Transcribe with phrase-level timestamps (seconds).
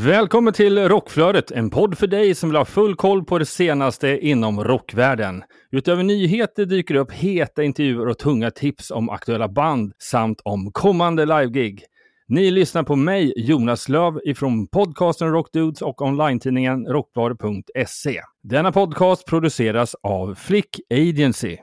[0.00, 4.18] Välkommen till Rockflödet, en podd för dig som vill ha full koll på det senaste
[4.26, 5.42] inom rockvärlden.
[5.70, 10.70] Utöver nyheter dyker det upp heta intervjuer och tunga tips om aktuella band samt om
[10.72, 11.84] kommande livegig.
[12.28, 18.20] Ni lyssnar på mig, Jonas Löv, ifrån podcasten Rockdudes och online-tidningen rockbladet.se.
[18.42, 21.56] Denna podcast produceras av Flick Agency.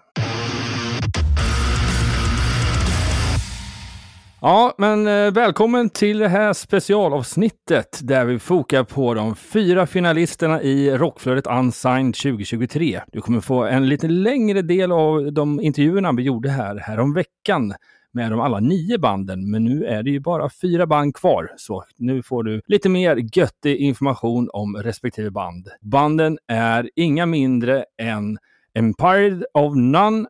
[4.46, 10.62] Ja, men eh, välkommen till det här specialavsnittet där vi fokar på de fyra finalisterna
[10.62, 13.02] i Rockflödet Unsigned 2023.
[13.12, 17.14] Du kommer få en lite längre del av de intervjuerna vi gjorde här, här om
[17.14, 17.74] veckan
[18.12, 21.84] med de alla nio banden, men nu är det ju bara fyra band kvar, så
[21.98, 25.68] nu får du lite mer göttig information om respektive band.
[25.82, 28.38] Banden är inga mindre än
[28.78, 30.28] Empire of None,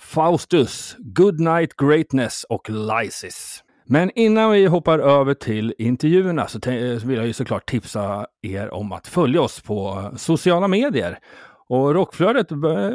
[0.00, 3.64] Faustus, Goodnight Greatness och Lysis.
[3.86, 8.26] Men innan vi hoppar över till intervjuerna så, eh, så vill jag ju såklart tipsa
[8.42, 11.18] er om att följa oss på eh, sociala medier.
[11.68, 12.90] Och Rockflödet, eh,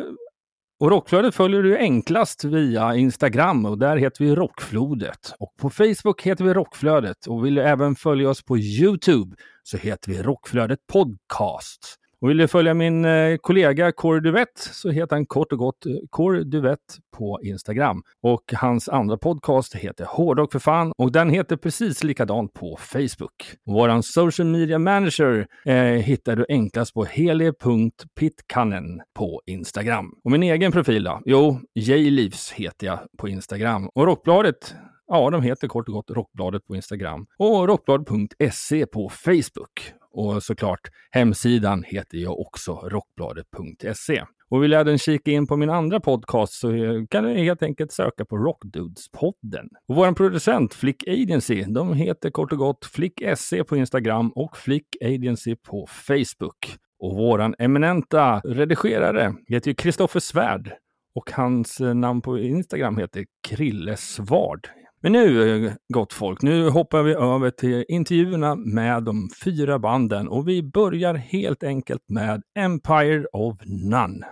[0.79, 5.33] och Rockflödet följer du enklast via Instagram och där heter vi Rockflodet.
[5.39, 9.77] Och på Facebook heter vi Rockflödet och vill du även följa oss på Youtube så
[9.77, 11.95] heter vi Rockflödet Podcast.
[12.21, 15.85] Och vill du följa min eh, kollega Kåre Duvett så heter han kort och gott
[15.85, 18.03] eh, Kåre Duvett på Instagram.
[18.23, 23.55] Och hans andra podcast heter Hårdrock för fan och den heter precis likadant på Facebook.
[23.65, 30.13] Våran social media manager eh, hittar du enklast på heli.pitkanen på Instagram.
[30.23, 31.21] Och min egen profil då?
[31.25, 33.89] Jo, J-Livs heter jag på Instagram.
[33.95, 34.75] Och Rockbladet
[35.11, 39.93] Ja, de heter kort och gott Rockbladet på Instagram och rockbladet.se på Facebook.
[40.11, 40.79] Och såklart,
[41.11, 44.23] hemsidan heter ju också rockbladet.se.
[44.49, 46.69] Och vill jag även kika in på min andra podcast så
[47.09, 49.67] kan du helt enkelt söka på Rockdudes-podden.
[49.87, 54.57] Och vår producent Flick Agency, de heter kort och gott Flick SE på Instagram och
[54.57, 56.77] Flick Agency på Facebook.
[56.99, 60.73] Och våran eminenta redigerare heter ju Kristoffer Svärd
[61.15, 64.67] och hans eh, namn på Instagram heter Krille Svard.
[65.01, 70.27] Men nu, eh, gott folk, nu hoppar vi över till intervjuerna med de fyra banden
[70.27, 74.25] och vi börjar helt enkelt med Empire of None.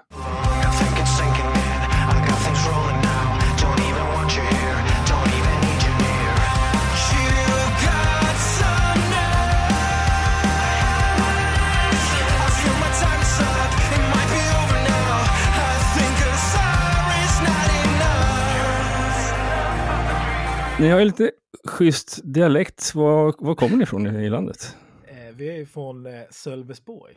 [20.80, 21.32] Ni har ju lite
[21.66, 22.96] schysst dialekt.
[22.96, 24.76] Var, var kommer ni ifrån i landet?
[25.08, 27.14] Eh, vi är från eh, Sölvesborg.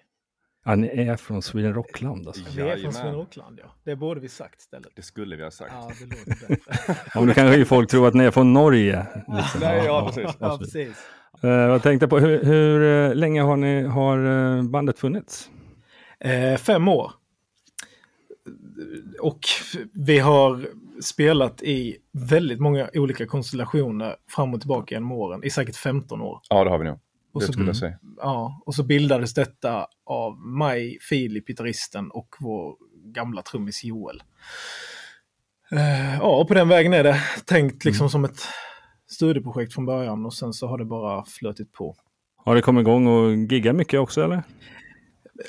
[0.64, 2.42] Ja, ni är från Sweden Rockland alltså.
[2.56, 3.74] Vi är från Sweden Rockland, ja.
[3.84, 4.88] Det borde vi sagt istället.
[4.94, 5.72] Det skulle vi ha sagt.
[5.74, 6.96] Ja, det låter bättre.
[7.14, 9.06] ja, då kanske folk tror att ni är från Norge.
[9.14, 9.60] Liksom.
[9.60, 10.36] Nej, ja, precis.
[10.40, 11.06] ja, precis.
[11.44, 15.50] Uh, jag tänkte på, hur, hur länge har, ni, har bandet funnits?
[16.20, 17.12] Eh, fem år.
[19.20, 19.40] Och
[19.92, 20.68] vi har
[21.02, 26.40] spelat i väldigt många olika konstellationer fram och tillbaka genom åren, i säkert 15 år.
[26.48, 26.98] Ja, det har vi nog.
[27.32, 27.98] Och så, skulle jag säga.
[28.16, 34.22] Ja, och så bildades detta av mig, Filip, gitarristen och vår gamla trummis Joel.
[35.72, 38.10] Uh, ja, och på den vägen är det tänkt liksom mm.
[38.10, 38.40] som ett
[39.10, 41.96] studieprojekt från början och sen så har det bara flötit på.
[42.36, 44.42] Har det kommit igång och gigga mycket också eller?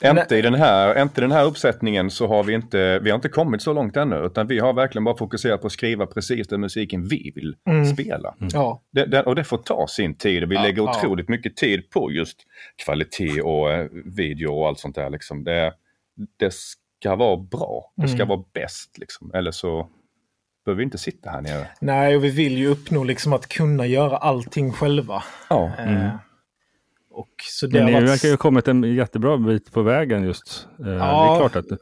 [0.03, 3.29] Inte i den här, inte den här uppsättningen så har vi inte, vi har inte
[3.29, 6.61] kommit så långt ännu utan vi har verkligen bara fokuserat på att skriva precis den
[6.61, 7.85] musiken vi vill mm.
[7.85, 8.35] spela.
[8.39, 8.49] Mm.
[8.53, 8.81] Ja.
[8.91, 11.31] Det, det, och det får ta sin tid och vi ja, lägger otroligt ja.
[11.31, 12.37] mycket tid på just
[12.85, 15.09] kvalitet och eh, video och allt sånt där.
[15.09, 15.43] Liksom.
[15.43, 15.73] Det,
[16.39, 18.27] det ska vara bra, det ska mm.
[18.27, 19.31] vara bäst liksom.
[19.33, 19.87] Eller så
[20.65, 21.67] behöver vi inte sitta här nere.
[21.81, 25.23] Nej, och vi vill ju uppnå liksom att kunna göra allting själva.
[25.49, 25.71] Ja.
[25.79, 26.09] Eh,
[27.11, 28.09] och så det Men ni varit...
[28.09, 30.67] verkar ju ha kommit en jättebra bit på vägen just.
[30.77, 30.85] Ja.
[30.85, 31.79] Det är klart att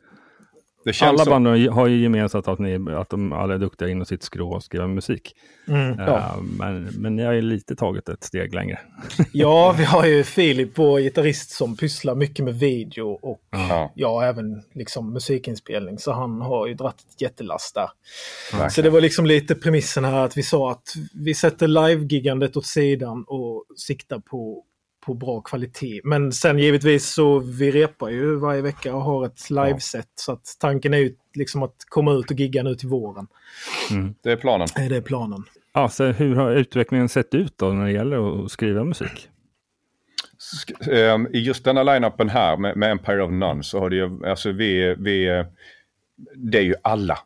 [1.01, 4.51] alla band har ju gemensamt att, ni, att de alla är duktiga inom sitt skrå
[4.51, 5.35] och skriva musik.
[5.67, 6.17] Mm, ja.
[6.17, 8.79] uh, men, men ni har ju lite tagit ett steg längre.
[9.33, 14.23] ja, vi har ju Filip, vår gitarrist, som pysslar mycket med video och ja, ja
[14.23, 15.99] även liksom musikinspelning.
[15.99, 17.89] Så han har ju dratt ett jättelass där.
[18.51, 18.71] Verkligen.
[18.71, 22.65] Så det var liksom lite premissen här att vi sa att vi sätter live-gigandet åt
[22.65, 24.63] sidan och siktar på
[25.05, 26.01] på bra kvalitet.
[26.03, 30.07] Men sen givetvis så vi repar ju varje vecka och har ett liveset.
[30.15, 33.27] Så att tanken är ju liksom att komma ut och gigga nu till våren.
[34.23, 34.67] Det är planen.
[34.75, 35.43] Är det planen?
[35.73, 39.29] Ja, så hur har utvecklingen sett ut då när det gäller att skriva musik?
[40.39, 43.95] Sk- ehm, I just denna line-upen här med, med Empire of None så har det
[43.95, 45.45] ju, alltså vi, vi eh,
[46.35, 47.19] det är ju alla.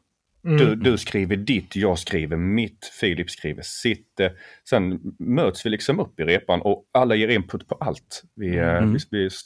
[0.43, 4.19] Du, du skriver ditt, jag skriver mitt, Filip skriver sitt.
[4.19, 4.31] eh,
[4.69, 8.23] Sen möts vi liksom upp i repan och alla ger input på allt.
[8.35, 9.41] Vi, eh, vi, vi s-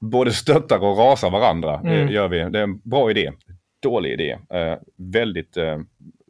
[0.00, 1.80] både stöttar och rasar varandra.
[1.84, 2.38] eh, Gör vi.
[2.38, 3.32] Det är en bra idé.
[3.82, 4.30] Dålig idé.
[4.54, 5.78] Eh, väldigt eh,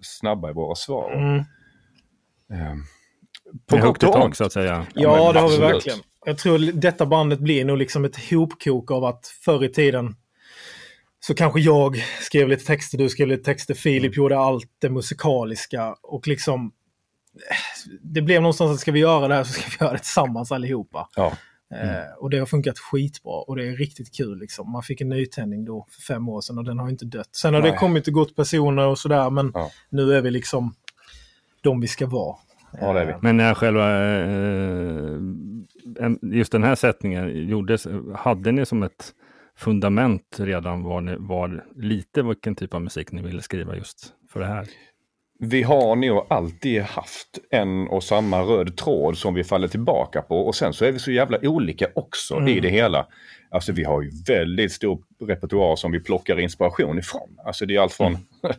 [0.03, 1.13] snabba i våra svar.
[1.15, 1.37] Mm.
[2.53, 2.75] Eh,
[3.67, 4.37] På gott the och ont.
[4.37, 4.87] så att säga.
[4.95, 5.75] Ja, men det har vi absolut.
[5.75, 5.99] verkligen.
[6.27, 10.17] Jag tror detta bandet blir nog liksom ett hopkok av att förr i tiden
[11.21, 15.95] så kanske jag skrev lite texter, du skrev lite texter, Filip gjorde allt det musikaliska
[16.03, 16.73] och liksom
[17.51, 19.99] eh, det blev någonstans att ska vi göra det här så ska vi göra det
[19.99, 21.09] tillsammans allihopa.
[21.17, 21.33] Ja.
[21.75, 24.39] Eh, och det har funkat skitbra och det är riktigt kul.
[24.39, 24.71] Liksom.
[24.73, 27.29] Man fick en nytändning då för fem år sedan och den har inte dött.
[27.33, 27.79] Sen har det Nej.
[27.79, 29.71] kommit och gått personer och sådär men Ja.
[29.89, 30.75] nu är vi liksom
[31.61, 32.37] de vi ska vara.
[32.81, 33.15] Ja, det är vi.
[33.21, 35.19] Men när själva, eh,
[36.23, 37.87] just den här sättningen gjordes,
[38.17, 39.13] hade ni som ett
[39.59, 44.41] fundament redan var, ni, var lite vilken typ av musik ni ville skriva just för
[44.41, 44.67] det här?
[45.41, 50.47] Vi har nog alltid haft en och samma röd tråd som vi faller tillbaka på
[50.47, 53.07] och sen så är vi så jävla olika också i det hela.
[53.51, 57.39] Alltså vi har ju väldigt stor repertoar som vi plockar inspiration ifrån.
[57.45, 58.17] Alltså det är allt från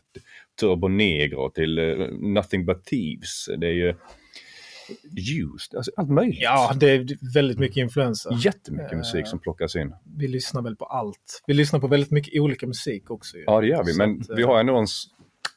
[0.60, 3.50] Turbo Negro till eh, Nothing But Thieves.
[3.58, 3.96] Det är ju
[5.18, 6.40] Used, alltså allt möjligt.
[6.42, 8.38] Ja, det är väldigt mycket influenser.
[8.46, 9.94] Jättemycket musik som plockas in.
[10.18, 11.44] Vi lyssnar väl på allt.
[11.48, 13.38] Vi lyssnar på väldigt mycket olika musik också.
[13.38, 13.44] Ju.
[13.48, 14.88] Ja det gör vi, Så men att, eh, vi har ändå en,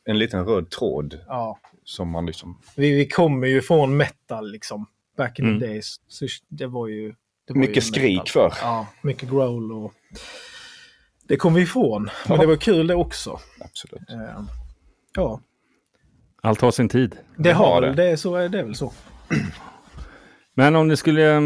[0.04, 1.58] en liten röd tråd Ja.
[1.84, 2.58] som man liksom...
[2.76, 4.86] Vi, vi kommer ju från metal liksom.
[5.16, 5.60] Back in Mm.
[5.60, 5.96] the days.
[6.08, 7.08] Så det var ju...
[7.46, 8.52] Det var Mycket ju skrik för.
[8.62, 9.92] Ja, mycket growl och...
[11.28, 12.10] Det kom vi ifrån.
[12.28, 13.40] Men det var kul det också.
[13.60, 14.10] Absolut.
[14.10, 14.42] Eh,
[15.14, 15.40] Ja,
[16.42, 17.16] Allt har sin tid.
[17.36, 17.92] det har det.
[17.92, 18.04] det.
[18.10, 18.92] är Så är det väl så.
[20.54, 21.40] Men om ni skulle, eh,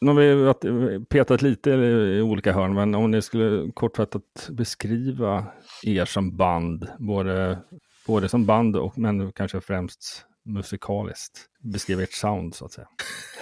[0.00, 5.46] nu har vi petat lite i olika hörn, men om ni skulle kortfattat beskriva
[5.82, 7.58] er som band, både,
[8.06, 11.46] både som band och men kanske främst musikaliskt.
[11.60, 12.88] Beskriva ert sound så att säga.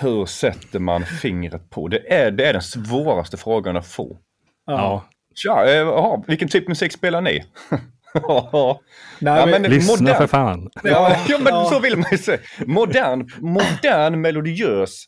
[0.01, 1.89] Hur sätter man fingret på?
[1.89, 4.19] Det är, det är den svåraste frågan att få.
[4.67, 7.45] Ja, Tja, eh, aha, vilken typ musik spelar ni?
[8.15, 8.81] ja,
[9.19, 10.71] Nej, men, men- lyssna modern- för fan.
[10.85, 11.69] ja, ja, men Ja.
[11.73, 12.39] så vill man ju säga.
[12.67, 15.05] Modern, modern melodiös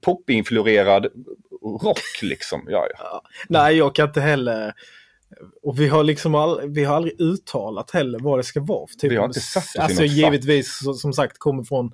[0.00, 1.06] popinfluerad
[1.82, 2.64] rock liksom.
[2.68, 3.22] Ja, ja.
[3.48, 4.72] nej, jag kan inte heller...
[5.62, 8.86] Och vi har liksom all, vi har aldrig uttalat heller vad det ska vara.
[8.86, 10.06] för Typ Vi har inte satt oss Alltså fack.
[10.10, 11.92] givetvis så- som sagt kommer från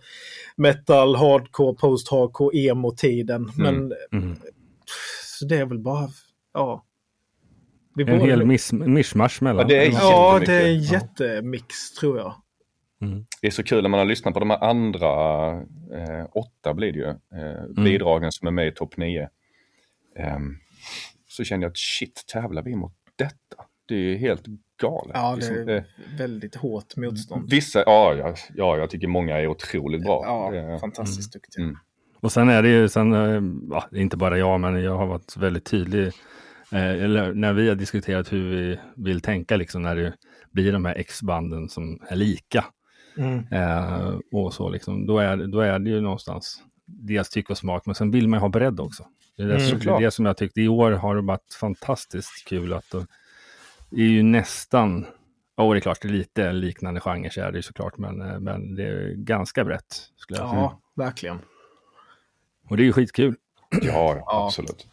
[0.57, 3.53] metal, hardcore, post-hardcore, emo-tiden.
[3.57, 4.37] Men Mm.
[5.39, 6.09] så det är väl bara...
[6.55, 6.85] Ja.
[7.97, 9.61] Vi En borde- hel miss, mischmasch mellan.
[9.63, 12.35] Ja, det är Ja, det är en jättemix tror jag.
[13.41, 15.53] Det är så kul när man har lyssnat på de här andra,
[15.95, 17.85] eh, åtta blir det ju, eh, Mm.
[17.85, 19.29] bidragen som är med i topp nio.
[20.19, 20.57] Ehm,
[21.29, 23.65] så känner jag att shit, tävlar vi mot detta?
[23.89, 24.43] Det är ju helt
[24.81, 25.11] galet.
[25.15, 25.83] Ja, det Liksom, är eh,
[26.19, 27.51] väldigt hårt motstånd.
[27.51, 30.23] Vissa, ja, ja, ja, jag tycker många är otroligt bra.
[30.25, 31.65] Ja, Eh, fantastiskt duktiga.
[31.65, 31.77] Mm.
[32.21, 35.37] Och sen är det ju, sen, eh, ja, inte bara jag, men jag har varit
[35.37, 36.13] väldigt tydlig.
[36.73, 40.13] Eh, eller när vi har diskuterat hur vi vill tänka, liksom när det
[40.51, 42.65] blir de här X-banden som är lika.
[43.19, 43.45] Mm.
[43.53, 47.87] Eh, och så liksom, då är, då är det ju någonstans dels tycke och smak,
[47.87, 49.07] men sen vill man ju ha bredd också.
[49.37, 49.67] Det är det, Mm.
[49.69, 53.07] som- det, det som jag tyckte i år har det varit fantastiskt kul att då,
[53.91, 55.07] det är ju nästan,
[55.57, 58.21] ja det är klart det är lite liknande genrer så är det ju såklart, men,
[58.21, 59.93] eh, men det är ganska brett.
[60.17, 60.61] Skulle jag säga.
[60.61, 61.39] Ja, verkligen.
[62.69, 63.35] Och det är ju skitkul.
[63.83, 64.47] Ja, Ja.
[64.47, 64.89] absolut.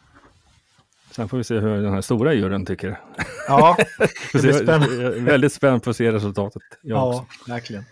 [1.16, 3.00] Sen får vi se hur den här stora juryn tycker.
[3.48, 3.76] Ja,
[4.32, 4.94] det blir spännande.
[5.02, 6.62] jag är väldigt spänd på att se resultatet.
[6.82, 7.26] Jag också.
[7.46, 7.84] Ja, verkligen.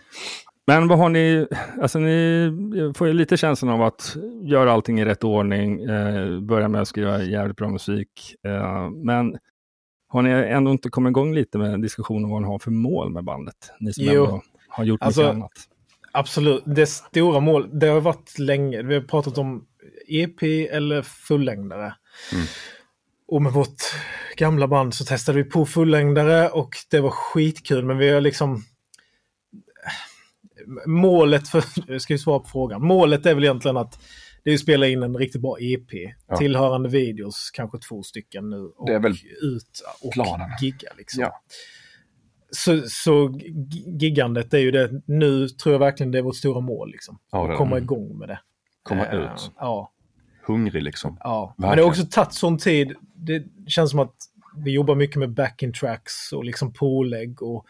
[0.67, 1.47] Men vad har ni,
[1.81, 2.51] alltså ni
[2.95, 6.87] får ju lite känslan av att göra allting i rätt ordning, eh, börja med att
[6.87, 8.35] skriva jävligt bra musik.
[8.47, 9.37] Eh, men
[10.07, 13.09] har ni ändå inte kommit igång lite med diskussion om vad ni har för mål
[13.13, 13.55] med bandet?
[13.79, 14.23] Ni som Jo.
[14.25, 15.51] ändå har gjort Alltså, mycket annat.
[16.11, 16.63] Absolut.
[16.65, 18.83] Det stora mål, det har varit länge.
[18.83, 19.65] Vi har pratat om
[20.07, 21.95] EP eller fullängdare.
[22.33, 22.45] Mm.
[23.33, 23.77] Och med vårt
[24.37, 27.85] gamla band så testade vi på fullängdare och det var skitkul.
[27.85, 28.63] Men vi har liksom...
[30.85, 31.63] Målet för...
[31.87, 32.85] Jag ska ju svara på frågan.
[32.87, 33.99] Målet är väl egentligen att
[34.43, 35.89] det är att spela in en riktigt bra EP.
[36.27, 36.37] Ja.
[36.37, 38.59] Tillhörande videos, kanske två stycken nu.
[38.61, 40.49] Och Det är väl ut och planen.
[40.61, 41.21] gigga liksom.
[41.21, 41.41] Ja.
[42.51, 45.01] Så, så gi- giggandet är ju det.
[45.05, 46.91] Nu tror jag verkligen det är vårt stora mål.
[46.91, 47.19] Liksom.
[47.31, 47.83] Ja, det komma Mm.
[47.83, 48.39] igång med det.
[48.83, 49.51] Komma Eh, ut.
[49.57, 49.92] Ja.
[50.45, 51.17] Hungrig liksom.
[51.19, 51.85] Ja, men det Verkligen.
[51.85, 52.93] har också tagit sån tid.
[53.15, 54.15] Det känns som att
[54.57, 57.65] vi jobbar mycket med backing tracks och liksom pålägg och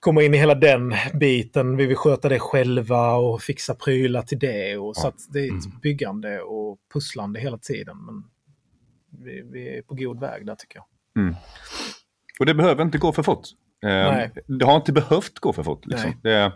[0.00, 1.76] komma in i hela den biten.
[1.76, 4.76] Vi vill sköta det själva och fixa prylar till det.
[4.76, 7.96] Och så att det är ett byggande och pusslande hela tiden.
[8.06, 8.24] Men
[9.24, 11.34] vi, vi är på god väg där tycker jag.
[12.40, 13.44] Och det behöver inte gå för fort.
[13.84, 14.30] Eh, Nej.
[14.46, 15.86] Det har inte behövt gå för fort.
[15.86, 16.10] Liksom.
[16.10, 16.18] Nej.
[16.22, 16.52] Det, är-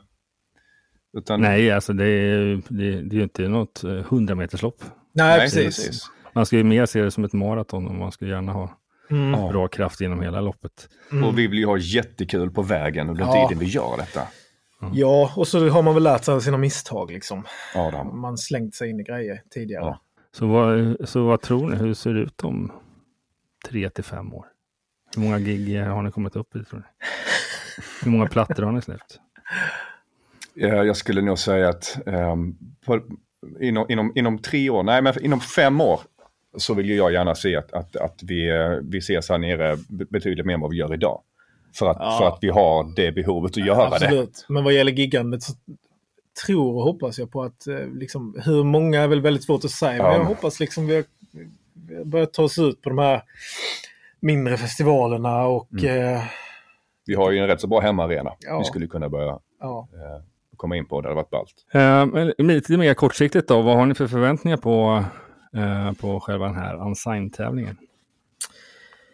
[1.19, 4.85] utan, Nej, alltså det är, det, det är ju inte något eh, 100 meterslopp.
[5.13, 6.11] Nej, Nej, precis.
[6.33, 8.77] Man ska ju mer se det som ett maraton och man ska gärna ha
[9.11, 9.41] Mm.
[9.41, 9.49] Ja.
[9.49, 10.89] bra kraft genom hela loppet.
[11.25, 13.49] Och vi vill ju ha jättekul på vägen under Ja.
[13.49, 14.21] tiden vi gör detta.
[14.93, 17.45] Ja, och så har man väl lärt sig av sina misstag liksom.
[17.75, 18.21] Adam.
[18.21, 19.85] Man slängt sig in i grejer tidigare.
[19.85, 20.01] Ja.
[20.33, 21.77] Så vad, så vad tror ni?
[21.77, 22.73] Hur ser det ut om
[23.69, 24.47] tre till fem år?
[25.17, 26.85] Hur många gig har ni kommit upp i tror ni?
[28.05, 29.19] Hur många plattor har ni släppt?
[30.55, 31.99] Jag skulle nog säga att
[32.87, 33.01] på,
[33.61, 36.01] inom, inom, inom tre år, nej men inom fem år
[36.59, 38.51] så vill ju jag gärna se att, att, att vi,
[38.83, 41.23] vi ses här nere be- betydligt mer än vad vi gör idag.
[41.75, 42.19] För att, Ja.
[42.19, 43.95] för att vi har det behovet att göra det.
[44.07, 44.47] Absolut.
[44.49, 45.53] Men vad gäller giggandet så
[46.47, 49.71] tror och hoppas jag på att eh, liksom, hur många är väl väldigt svårt att
[49.71, 49.97] säga.
[49.97, 50.11] Ja.
[50.11, 51.05] Men jag hoppas liksom vi har,
[51.89, 53.23] vi har börjat ta oss ut på de här
[54.21, 56.15] mindre festivalerna och Mm.
[56.15, 56.23] eh,
[57.07, 58.33] Vi har ju en rätt så bra hemmaarena.
[58.41, 58.59] Ja.
[58.59, 59.89] Vi skulle kunna börja ja.
[59.95, 60.23] eh,
[60.61, 61.01] komma in på.
[61.01, 61.55] Det hade varit ballt.
[62.39, 65.05] Eh, lite mer kortsiktigt då, vad har ni för förväntningar på,
[65.57, 67.77] eh, på själva den här Unsigned-tävlingen?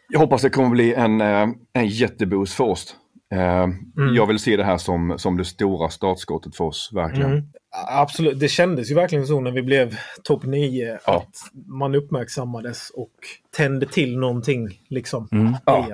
[0.09, 2.97] Jag hoppas det kommer bli en, eh, en jätteboost för oss.
[3.33, 3.67] Eh,
[4.15, 7.31] Jag vill se det här som, som det stora startskottet för oss, verkligen.
[7.33, 7.45] Mm.
[7.89, 11.17] Absolut, det kändes ju verkligen så när vi blev topp 9 Ja.
[11.17, 11.37] att
[11.67, 13.13] man uppmärksammades och
[13.57, 15.29] tände till någonting liksom.
[15.33, 15.55] Mm.
[15.65, 15.89] Ja.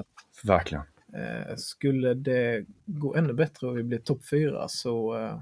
[0.44, 0.85] Verkligen.
[1.16, 5.40] Eh, skulle det gå ännu bättre och vi blir topp 4 så eh,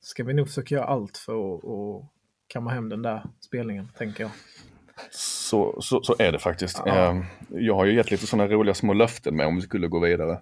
[0.00, 2.10] ska vi nog försöka göra allt för att att
[2.46, 4.30] kamma hem den där spelningen, tänker jag.
[5.10, 6.82] Så, så, så är det faktiskt.
[6.84, 7.10] Ja.
[7.10, 9.98] Eh, jag har ju gett lite sådana roliga små löften med om vi skulle gå
[9.98, 10.40] vidare.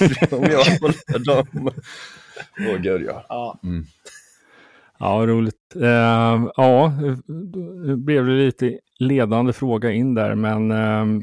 [0.00, 0.18] Mm.
[0.42, 1.70] om jag håller dem.
[2.58, 3.26] Åh gud ja.
[3.28, 3.58] Ja.
[4.98, 5.76] Ja, roligt.
[5.76, 6.92] Eh, ja,
[7.26, 11.22] då blev det lite ledande fråga in där, men ehm,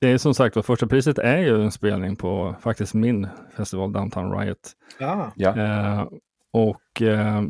[0.00, 3.92] det är som sagt var första priset är ju en spelning på faktiskt min festival
[3.92, 4.72] Downtown Riot.
[4.98, 5.32] Ja.
[5.36, 5.56] ja.
[5.56, 6.06] Eh,
[6.52, 7.42] och eh,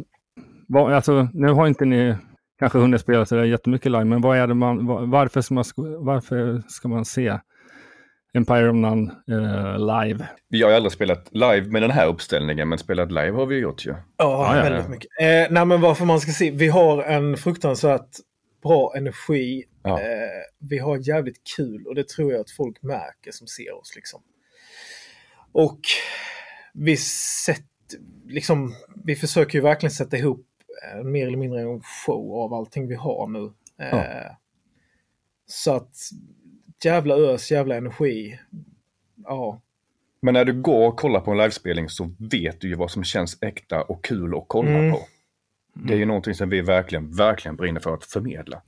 [0.68, 2.16] vad, alltså, nu har inte ni
[2.58, 5.54] kanske hunnit spela så där jättemycket live, men vad är det man, va- varför, ska
[5.54, 5.64] man,
[5.98, 7.38] varför ska man se
[8.34, 10.28] Empire of None eh, live?
[10.48, 13.58] Vi har ju aldrig spelat live med den här uppställningen, men spelat live har vi
[13.58, 13.94] gjort ju.
[14.16, 14.90] Ja, väldigt ja.
[14.90, 15.10] mycket.
[15.20, 16.50] Eh, nej, men varför man ska se.
[16.50, 18.08] Vi har en fruktansvärt
[18.62, 19.64] bra energi.
[19.82, 20.00] Ja.
[20.00, 23.96] Eh, vi har jävligt kul och det tror jag att folk märker som ser oss.
[23.96, 24.22] Liksom.
[25.52, 25.80] Och
[26.72, 26.96] vi,
[27.46, 27.66] sätt,
[28.26, 30.46] liksom, vi försöker ju verkligen sätta ihop
[30.94, 33.52] eh, mer eller mindre en show av allting vi har nu.
[33.84, 34.36] Eh, Ja.
[35.46, 35.94] Så att
[36.84, 38.38] jävla ös, jävla energi.
[39.24, 39.60] Ja,
[40.22, 43.04] Men när du går och kollar på en livespelning så vet du ju vad som
[43.04, 44.92] känns äkta och kul att kolla Mm.
[44.92, 45.00] på.
[45.74, 48.62] Det är ju någonting som vi verkligen, verkligen brinner för att förmedla.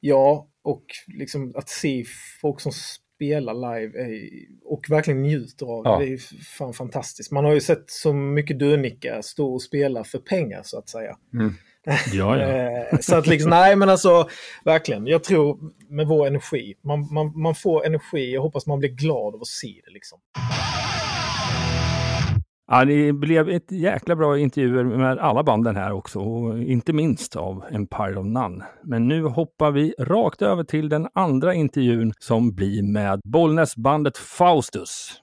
[0.00, 2.04] Ja, och liksom att se
[2.40, 4.30] folk som spelar live är,
[4.64, 5.98] och verkligen njuter av det, Ja.
[5.98, 6.18] det är
[6.58, 7.30] fan fantastiskt.
[7.32, 11.16] Man har ju sett så mycket dönicka stå och spela för pengar så att säga.
[12.12, 12.42] Ja, ja.
[12.92, 14.28] Eh, så att liksom, nej men alltså
[14.64, 18.90] verkligen, jag tror med vår energi, man, man, man får energi, jag hoppas man blir
[18.90, 20.18] glad av att se det liksom.
[22.66, 27.36] Ja, det blev ett jäkla bra intervjuer med alla banden här också, och inte minst
[27.36, 28.64] av Empire of None.
[28.84, 35.20] Men nu hoppar vi rakt över till den andra intervjun som blir med Bollnäsbandet Faustus.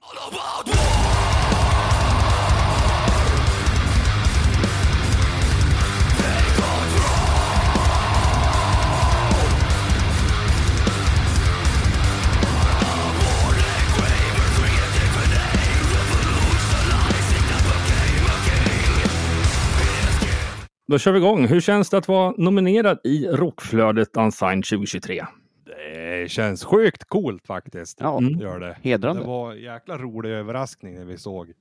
[20.91, 21.47] Då kör vi igång.
[21.47, 25.25] Hur känns det att vara nominerad i Rockflödet Unsigned 2023?
[25.65, 27.97] Det känns sjukt coolt faktiskt.
[28.01, 28.39] Ja, Mm.
[28.39, 28.77] Gör det.
[28.81, 29.21] hedrande.
[29.21, 31.53] Det var en jäkla rolig överraskning när vi såg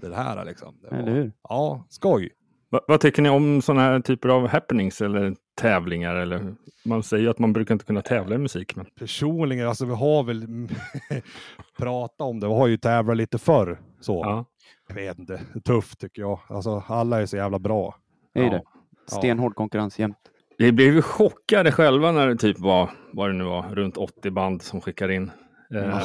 [0.00, 0.74] det här liksom.
[0.82, 1.32] Det Eller var, hur?
[1.48, 2.30] Ja, skoj.
[2.70, 6.14] Va- vad tycker ni om sådana här typer av happenings eller tävlingar?
[6.14, 8.76] Eller, man säger ju att man brukar inte kunna tävla i musik.
[8.76, 8.86] Men...
[8.98, 10.46] Personligen, alltså vi har väl
[11.78, 12.46] pratat om det.
[12.46, 13.80] Vi har ju tävlat lite förr.
[14.00, 14.20] Så.
[14.24, 14.44] Ja.
[14.88, 15.40] Jag vet inte.
[15.64, 16.40] Tufft tycker jag.
[16.48, 17.94] Alltså alla är så jävla bra.
[18.34, 18.50] Det är Ja.
[18.50, 18.62] det.
[19.06, 20.16] Stenhård konkurrens jämt.
[20.58, 24.30] Vi blev ju chockade själva när det typ var, vad det nu var, runt 80
[24.30, 25.30] band som skickar in
[25.74, 26.00] Eh,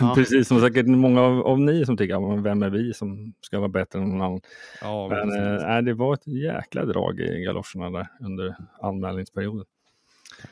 [0.00, 0.14] Ja.
[0.14, 3.58] Precis som säkert många av, av ni som tycker, men vem är vi som ska
[3.58, 4.40] vara bättre än någon annan?
[4.80, 9.64] Ja, Men eh, nej, det var ett jäkla drag i galoscherna där under anmälningsperioden.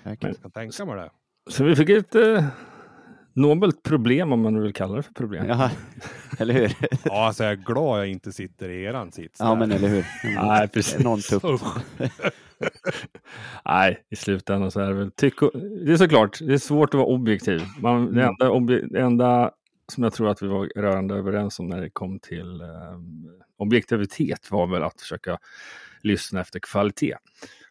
[0.02, 1.10] Jag kan tänka mig det.
[1.50, 2.44] Så vi fick ett eh,
[3.36, 5.46] nobelt problem om man vill kalla det för problem.
[5.48, 5.70] Ja,
[6.38, 6.72] eller hur?
[7.04, 9.36] Ja, alltså jag är glad jag inte sitter i eran sits.
[9.40, 10.04] Ja, men eller hur?
[10.46, 11.28] Nej, precis.
[11.28, 11.44] Tufft.
[11.44, 11.76] Usch.
[13.64, 15.10] Nej, i slutändan så är det väl...
[15.12, 15.50] Tyck, och-
[15.86, 17.62] det är såklart, det är svårt att vara objektiv.
[17.80, 19.50] Man, det, enda, obje, det enda
[19.92, 22.68] som jag tror att vi var rörande överens om när det kom till eh,
[23.58, 25.38] objektivitet var väl att försöka
[26.02, 27.16] lyssna efter kvalitet.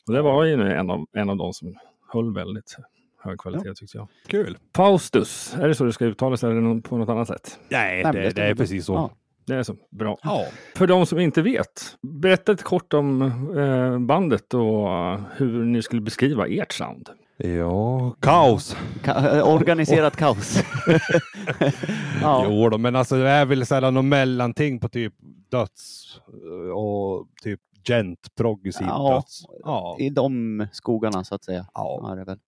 [0.08, 1.76] Och det var ju nu en av, en av de som
[2.14, 2.76] höll väldigt
[3.25, 4.08] hög kvalitet tyckte jag.
[4.27, 4.58] Kul.
[4.75, 7.60] Faustus, är det så det ska uttalas eller på något annat sätt?
[7.70, 8.94] Nej, men det, det är precis så.
[8.94, 9.12] Ja.
[9.48, 10.17] Det är så, bra.
[10.24, 10.46] Ja.
[10.75, 13.22] För de som inte vet, berätta lite kort om
[13.58, 17.10] eh, bandet och eh, hur ni skulle beskriva ert sound.
[17.38, 18.77] Ja, kaos.
[19.03, 20.63] Ka- eh, organiserat kaos.
[22.22, 22.46] ja.
[22.50, 25.13] Jo då, men alltså det är väl sällan något mellanting på typ
[25.51, 29.13] döds eh, och typ gent, progressiv Ja.
[29.15, 29.41] döds.
[29.63, 31.65] Ja, I de skogarna så att säga.
[31.74, 32.00] ja.
[32.03, 32.39] Ja, det är väl.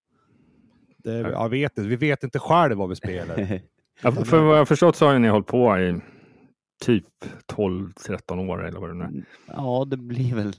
[1.03, 1.89] Det, jag vet inte.
[1.89, 3.59] Vi vet inte själv vad vi spelar.
[4.01, 5.99] Ja, för vad jag har förstått så har ju ni hållit på i
[6.85, 7.05] typ
[7.53, 9.11] 12-13 år eller vad det nu är.
[9.47, 10.53] ja, det blir väl.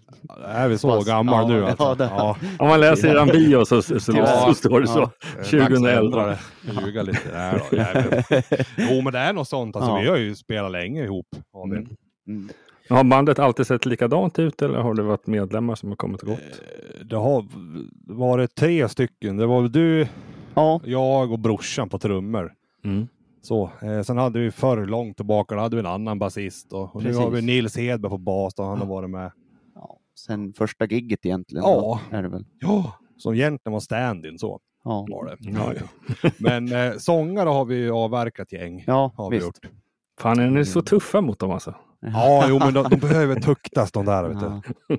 [0.45, 1.07] Är vi så Pass.
[1.07, 1.95] gammal Ja, nu ja, alltså?
[1.95, 2.37] det- Ja.
[2.59, 4.13] Om man läser er bio så, så, så,
[4.47, 4.99] så står det så.
[4.99, 5.11] Ja.
[5.37, 5.99] Dags att 2011.
[6.01, 6.39] ändra det.
[6.87, 7.61] Ljuga lite.
[7.73, 8.37] Nej då.
[8.91, 9.77] Jo men det är något sånt.
[9.77, 10.01] Alltså, Ja.
[10.01, 11.27] Vi har ju spelat länge ihop.
[11.53, 11.77] Har vi.
[11.77, 11.89] Mm.
[12.29, 12.49] Mm.
[12.89, 16.29] Har bandet alltid sett likadant ut eller har det varit medlemmar som har kommit och
[16.29, 16.39] gått?
[16.41, 17.45] Eh, Det har
[18.07, 19.37] varit tre stycken.
[19.37, 20.07] Det var väl du,
[20.55, 22.53] Ja, jag och brorsan på trummor.
[22.85, 23.09] Mm.
[23.43, 26.73] Så, eh, sen hade vi förr långt tillbaka, då hade vi en annan basist.
[26.73, 29.33] Och, och nu har vi Nils Hedberg på bas, då, han har varit med.
[29.75, 29.99] ja.
[30.27, 31.65] Sen första gigget egentligen.
[31.65, 32.01] Ja.
[32.11, 32.45] Då är det väl.
[32.61, 35.37] Ja, som egentligen var stand-in så Ja, var det.
[35.41, 35.73] Ja,
[36.23, 36.31] ja.
[36.39, 38.85] Men eh, sångare har vi ju avverkat gäng.
[38.87, 39.47] ja Har vi visst.
[39.47, 39.73] gjort.
[40.21, 41.75] Fan, är ni så tuffa mot dem alltså?
[42.01, 44.29] Ja, jo men de, de behöver tuktas de där.
[44.29, 44.47] Vet du.
[44.47, 44.63] Ja.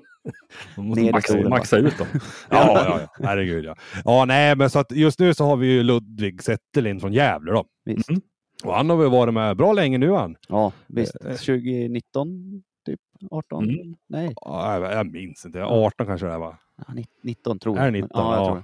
[0.78, 2.08] Man måste maxa, maxa ut dem.
[2.50, 3.26] Ja, ja, ja.
[3.28, 3.76] Herregud ja.
[4.06, 7.52] Ja, nej, men så att just nu så har vi ju Ludvig Zetterlind från Gävle
[7.52, 7.66] då.
[7.86, 8.10] Visst.
[8.10, 8.22] Mm.
[8.64, 10.36] Och han har väl varit med bra länge nu han.
[10.48, 11.16] Ja, visst.
[11.26, 12.28] Eh, 2019,
[12.86, 13.00] typ
[13.32, 13.64] 18?
[13.64, 13.96] Mm.
[14.10, 15.64] Nej, Ja, jag, jag minns inte.
[15.64, 16.56] 18 kanske det var.
[16.88, 17.94] ja, ni- 19 tror Är jag.
[17.94, 18.10] det 19?
[18.14, 18.46] Ja, jag Ja.
[18.46, 18.64] tror det.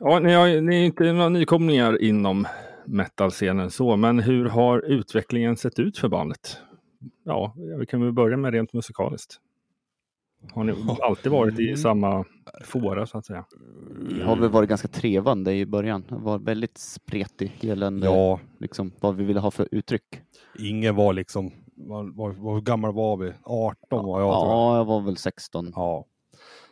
[0.00, 2.46] Ja, ni, har, ni är inte några nykomlingar inom
[2.86, 6.58] metalscenen så, men hur har utvecklingen sett ut för bandet?
[7.24, 9.40] Ja, vi kan väl börja med rent musikaliskt.
[10.52, 12.24] Har ni alltid varit i samma
[12.64, 13.44] fåra så att säga?
[14.10, 16.04] Det har väl varit ganska trevande i början.
[16.08, 20.20] Var väldigt spretig gällande Ja, liksom, vad vi ville ha för uttryck.
[20.58, 23.32] ingen var liksom, var, var, var, hur gammal var vi?
[23.44, 24.56] 18 var jag tror jag.
[24.56, 25.72] Ja, jag var väl 16.
[25.76, 26.04] Ja.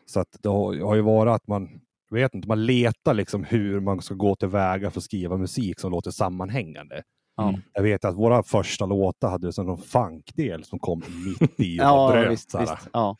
[0.06, 3.44] Så att det har, har ju varit att man, jag vet inte, man letar liksom
[3.44, 7.02] hur man ska gå tillväga för att skriva musik som låter sammanhängande.
[7.36, 7.54] Ja.
[7.72, 11.84] Jag vet att våra första låtar hade sån någon funkdel som kom mitt i och
[11.84, 12.32] Ja, bröt.
[12.32, 12.88] visst, visst.
[12.92, 13.16] Ja.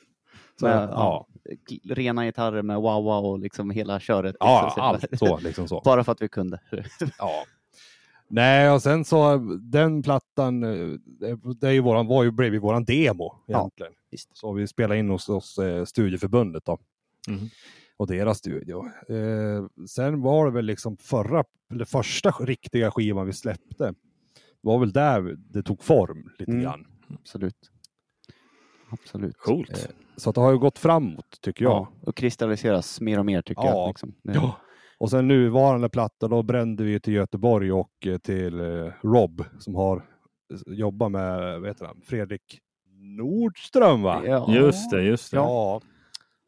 [0.61, 1.27] Så, Men, ja.
[1.45, 1.55] ja.
[1.95, 4.37] Rena gitarrer med wow-wow och liksom hela köret.
[4.41, 4.83] Ja, liksom.
[4.83, 5.81] allt så liksom så.
[5.85, 6.61] Bara för att vi kunde.
[7.19, 7.45] Ja.
[8.29, 10.99] Nej, och sen så den plattan, eh,
[11.61, 13.93] det, är ju våran, var ju, blev ju våran demo egentligen.
[14.11, 14.37] visst.
[14.37, 16.79] Så vi spelade in hos, hos eh, Studieförbundet då.
[17.29, 17.49] Mhm.
[17.97, 18.85] Och deras studio.
[19.09, 23.95] Eh, sen var det väl liksom förra, eller första riktiga skivan vi släppte.
[24.67, 26.63] Var väl där det tog form lite Mm.
[26.65, 26.87] grann.
[27.21, 27.71] Absolut.
[28.91, 29.37] Absolut.
[29.39, 29.71] Coolt.
[29.71, 31.73] Eh, Så att det har ju gått framåt tycker jag.
[31.73, 31.89] Ja.
[32.03, 33.69] Och kristalliseras mer och mer tycker Ja.
[33.71, 33.89] jag.
[33.89, 34.15] Liksom.
[34.23, 34.57] Ja.
[34.99, 39.75] Och sen nuvarande platta, då brände vi till Göteborg och eh, till eh, Rob som
[39.75, 40.03] har
[40.67, 42.61] jobbat med, vad heter han, Fredrik
[43.19, 44.23] Nordström va?
[44.27, 44.55] Ja.
[44.55, 45.37] Just det, just det.
[45.37, 45.81] Ja.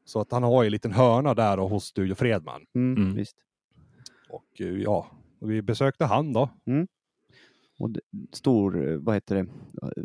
[0.04, 2.66] Så att han har ju en liten hörna där och hos Studio Fredman.
[2.74, 3.14] Mm, Mm.
[3.14, 3.37] Visst.
[4.31, 5.07] Och ja,
[5.40, 6.50] och vi besökte han då.
[7.79, 7.91] Och
[8.33, 9.47] stor, vad heter det,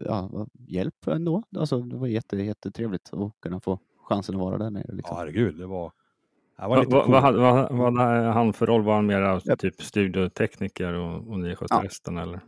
[0.06, 1.44] ja, hjälp ändå.
[1.58, 4.96] Alltså, det var jätte, jättetrevligt att kunna få chansen att vara där nere.
[4.96, 5.16] Liksom.
[5.16, 5.92] Ja herregud, det var
[6.58, 6.88] vad hade
[7.40, 8.84] vad, vad hade han för roll?
[8.84, 9.60] Var han mera Japp.
[9.60, 11.82] typ studiotekniker och, och ni skötte Ja.
[11.84, 12.40] resten eller?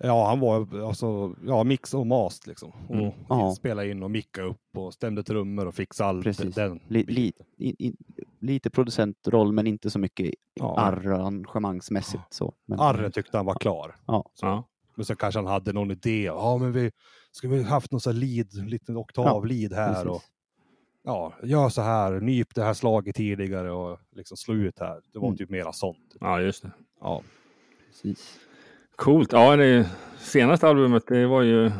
[0.00, 2.72] Ja, han var alltså, ja, mix och mast liksom.
[2.88, 3.10] Och Mm.
[3.28, 3.54] Ja.
[3.58, 6.24] spelade in och micka upp och stämde trummor och fixade allt.
[6.24, 6.54] Precis.
[6.54, 7.94] Den Li, li, i, i,
[8.40, 10.78] lite producentroll men inte så mycket Ja.
[10.78, 12.22] arrangemangsmässigt.
[12.30, 12.54] Så.
[12.66, 13.96] Men, Arren tyckte han var klar.
[14.06, 14.24] Ja.
[14.42, 14.64] Ja.
[14.94, 16.22] Men så kanske han hade någon idé.
[16.24, 16.90] Ja, men vi
[17.32, 20.06] skulle vi haft någon här lead, liten oktav-lead här precis.
[20.08, 20.22] och
[21.08, 25.00] ja, gör så här, nyp det här slaget tidigare och liksom slå ut här.
[25.12, 25.36] Det var Mm.
[25.38, 26.16] typ mera sånt.
[26.20, 26.70] ja, just det.
[27.00, 27.22] Ja.
[27.88, 28.38] precis.
[28.96, 29.32] Coolt.
[29.32, 31.70] Ja, det senaste albumet det var ju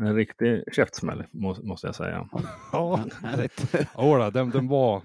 [0.00, 2.28] en riktig käftsmäll må, måste jag säga.
[2.72, 3.74] Ja, Härligt.
[3.98, 5.02] Jodå, den, den var,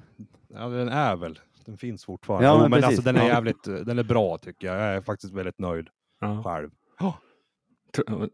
[0.48, 2.48] ja, den är väl den finns fortfarande.
[2.48, 3.28] Ja, men men, alltså den är Ja.
[3.28, 4.76] jävligt, den är bra tycker jag.
[4.76, 5.88] Jag är faktiskt väldigt nöjd
[6.22, 6.44] Ja.
[6.44, 6.70] själv.
[7.00, 7.14] Tr-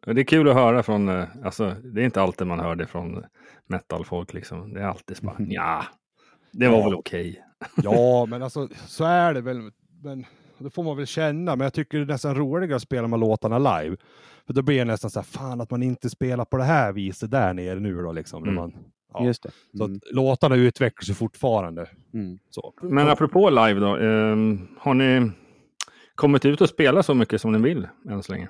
[0.05, 2.87] Det är kul att höra från, eh, alltså det är inte alltid man hör det
[2.87, 3.23] från
[3.67, 4.73] metalfolk liksom.
[4.73, 5.83] Det är alltid så bara, ja,
[6.51, 6.83] det var Ja.
[6.85, 7.43] väl okej.
[7.83, 9.71] Ja, men alltså så är det väl.
[10.03, 10.25] Men
[10.57, 11.55] det får man väl känna.
[11.55, 13.97] Men jag tycker det är nästan roligare att spela med låtarna live.
[14.47, 16.91] För då blir det nästan så här, fan att man inte spelar på det här
[16.93, 18.41] viset där nere nu då liksom.
[18.43, 18.61] När Mm.
[18.61, 18.73] man,
[19.13, 19.25] ja.
[19.25, 19.49] Just det.
[19.77, 19.97] Så Mm.
[19.97, 21.89] att låtarna utvecklar sig fortfarande.
[22.13, 22.37] Mm.
[22.49, 22.73] Så.
[22.81, 25.31] Men apropå live då, ehm, har ni
[26.15, 28.47] kommit ut och spelat så mycket som ni vill än så länge?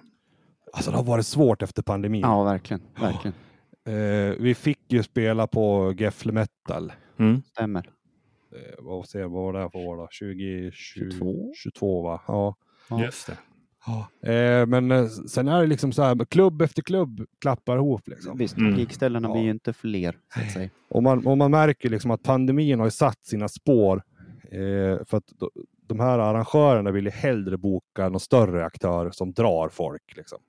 [0.73, 2.21] Alltså det har varit svårt efter pandemin.
[2.21, 2.81] Ja, verkligen.
[2.99, 3.34] Verkligen.
[3.86, 6.93] Eh, vi fick ju spela på Gefle Metal.
[7.19, 7.41] Mm.
[7.41, 7.89] Stämmer.
[8.55, 10.07] Eh, vad, ser, vad var det här för år då?
[10.07, 10.71] 2022?
[11.19, 11.51] 22?
[11.55, 12.21] 22 va?
[12.27, 12.55] Ja.
[12.89, 13.03] Ja.
[13.05, 13.29] Just
[14.21, 14.31] det.
[14.34, 18.38] Eh, men eh, sen är det liksom så här, klubb efter klubb klappar ihop liksom.
[18.38, 18.75] Visst, Mm.
[18.79, 19.34] gigställena Ja.
[19.34, 20.69] blir ju inte fler, så att säga.
[20.89, 24.03] Och man, och man märker liksom att pandemin har ju satt sina spår.
[24.51, 25.49] Eh, för att de,
[25.88, 30.13] de här arrangörerna vill ju hellre boka någon större aktör som drar folk.
[30.17, 30.39] Liksom.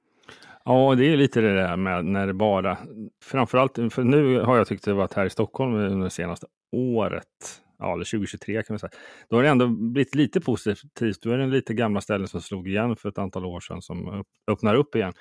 [0.64, 2.79] Ja, det är lite det där med när det bara,
[3.25, 7.27] framförallt, för nu har jag tyckt det varit här i Stockholm under det senaste året,
[7.79, 8.90] ja, eller 2023 kan man säga.
[9.29, 11.22] Då har det ändå blivit lite positivt.
[11.22, 14.25] Då är det lite gamla ställen som slog igen för ett antal år sedan som
[14.51, 15.12] öppnar upp igen.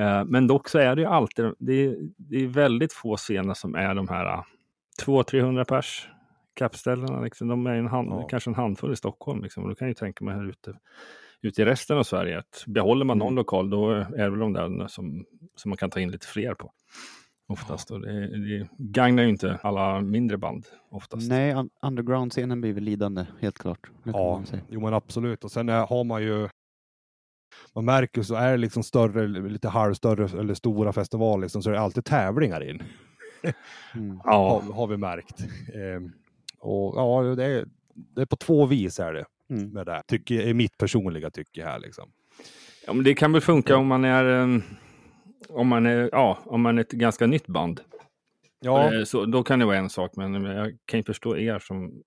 [0.00, 3.54] Eh, Men dock så är det ju alltid, det är, det är väldigt få scener
[3.54, 4.42] som är de här eh,
[5.06, 6.08] 200-300 pers
[6.54, 7.20] kappställena.
[7.20, 7.48] Liksom.
[7.48, 8.26] De är en hand, Ja.
[8.30, 9.42] kanske en handfull i Stockholm.
[9.42, 9.62] Liksom.
[9.62, 10.74] Och då kan jag ju tänka mig här ute
[11.42, 12.38] ute i resten av Sverige.
[12.38, 13.36] Att behåller man någon Mm.
[13.36, 15.24] lokal då är det väl de där som,
[15.56, 16.72] som man kan ta in lite fler på.
[17.48, 17.90] Oftast.
[17.90, 21.28] Och det, det gagnar ju inte alla mindre band oftast.
[21.28, 23.90] Nej, un- underground-scenen blir väl lidande, helt klart.
[24.04, 25.44] Ja, jo men absolut.
[25.44, 26.48] Och sen är, har man ju
[27.74, 31.74] man märker så är det liksom större, lite halvstörre eller stora festivaler liksom, så är
[31.74, 32.82] det alltid tävlingar in.
[33.94, 34.20] Mm.
[34.24, 35.40] Ja, Har, har vi märkt.
[35.74, 36.12] Ehm,
[36.58, 39.70] och ja, det är, det är på två vis är det Mm.
[39.70, 39.92] med det.
[39.92, 40.02] här.
[40.08, 42.10] Tycker, är mitt personliga tycke här liksom.
[42.86, 44.58] ja, men det kan väl funka om man är eh,
[45.48, 47.80] om man är, ja, om man är ett ganska nytt band.
[48.60, 51.58] Ja, Eh, Så, då kan det vara en sak, men jag kan ju förstå er
[51.58, 52.02] som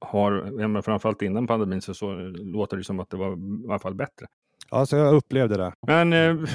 [0.00, 3.68] har, ja, men framförallt innan pandemin så, så låter det som att det var i
[3.68, 4.26] alla fall bättre.
[4.70, 5.72] alltså jag upplevde det.
[5.86, 6.48] Men eh,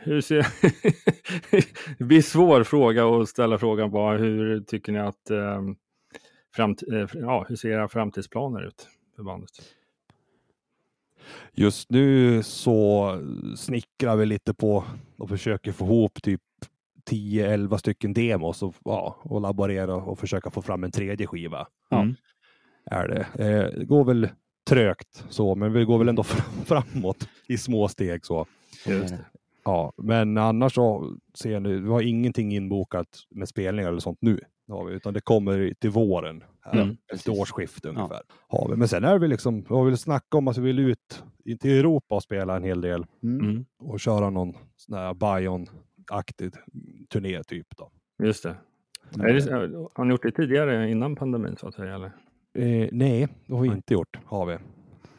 [0.00, 0.46] hur ser...
[1.98, 5.62] det blir svår fråga att ställa frågan bara hur tycker ni att eh,
[6.54, 6.82] framt...
[6.92, 8.88] eh, ja, hur ser era framtidsplaner ut
[9.20, 9.50] för bandet?
[11.52, 13.10] Just nu så
[13.56, 14.84] snickrar vi lite på
[15.18, 16.40] och försöker få ihop typ
[17.10, 21.66] 10-11 stycken demos och, ja, och laborera och försöka få fram en tredje skiva.
[21.90, 22.14] Mm.
[22.86, 23.44] Är det.
[23.44, 24.28] Eh, det går väl
[24.68, 28.46] trögt så, men vi går väl ändå fram, framåt i små steg så.
[28.86, 29.14] Just.
[29.64, 34.40] Ja, men annars så ser ni, vi har ingenting inbokat med spelningar eller sånt nu.
[34.70, 37.40] Det har vi, utan det kommer till våren, här, Mm, efter precis.
[37.40, 38.20] årsskifte ungefär.
[38.48, 38.76] Har vi.
[38.76, 41.22] Men sen är vi liksom, vi har väl snackat om att vi vill ut
[41.60, 43.40] till Europa och spela en hel del Mm.
[43.50, 43.64] Mm.
[43.78, 46.54] och köra någon sån här Bion-aktig
[47.12, 47.90] turné typ då.
[48.26, 48.56] Just det.
[49.20, 49.88] Är det.
[49.94, 51.94] Har ni gjort det tidigare innan pandemin så att säga?
[51.94, 52.12] Eller?
[52.58, 53.76] Eh, nej, det har vi Nej.
[53.76, 54.18] inte gjort.
[54.24, 54.56] Har vi.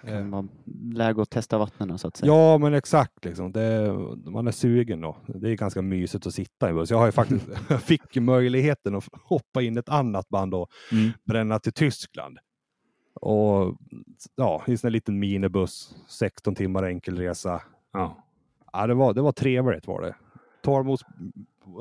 [0.05, 0.47] Kan vara
[0.93, 2.31] läge att testa vattnen så att säga.
[2.33, 3.25] Ja, men exakt.
[3.25, 3.51] Liksom.
[3.51, 3.93] Det,
[4.25, 5.17] man är sugen då.
[5.27, 6.91] Det är ganska mysigt att sitta i buss.
[6.91, 7.47] Jag har ju faktiskt
[7.81, 11.11] fick möjligheten att hoppa in ett annat band och Mm.
[11.23, 12.37] bränna till Tyskland.
[13.13, 13.77] Och
[14.35, 17.61] ja, i en sån liten minibuss, 16 timmar enkel resa.
[17.93, 18.23] Ja.
[18.73, 20.15] Ja, det var, det var trevligt var det.
[20.63, 21.03] Tålamods,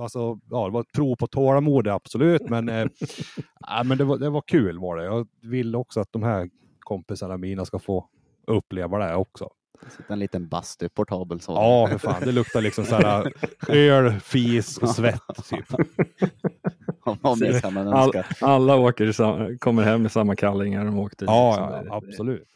[0.01, 2.87] alltså, ja, det var ett prov på tålamod absolut, men, eh,
[3.61, 5.05] ja, men det, var, det var kul var det.
[5.05, 6.51] Jag vill också att de här
[6.91, 8.07] kompisarna mina ska få
[8.47, 9.51] uppleva det också.
[9.97, 11.63] Sitta en liten bastu, portabel sådan.
[11.65, 12.23] Ja, för fan.
[12.25, 13.33] Det luktar liksom så här
[13.69, 15.23] öl, fis och svett.
[15.51, 15.65] Typ.
[17.23, 21.25] All, alla åker i sam- kommer hem med samma kallingar de åkte.
[21.25, 22.49] Ja, ja, absolut.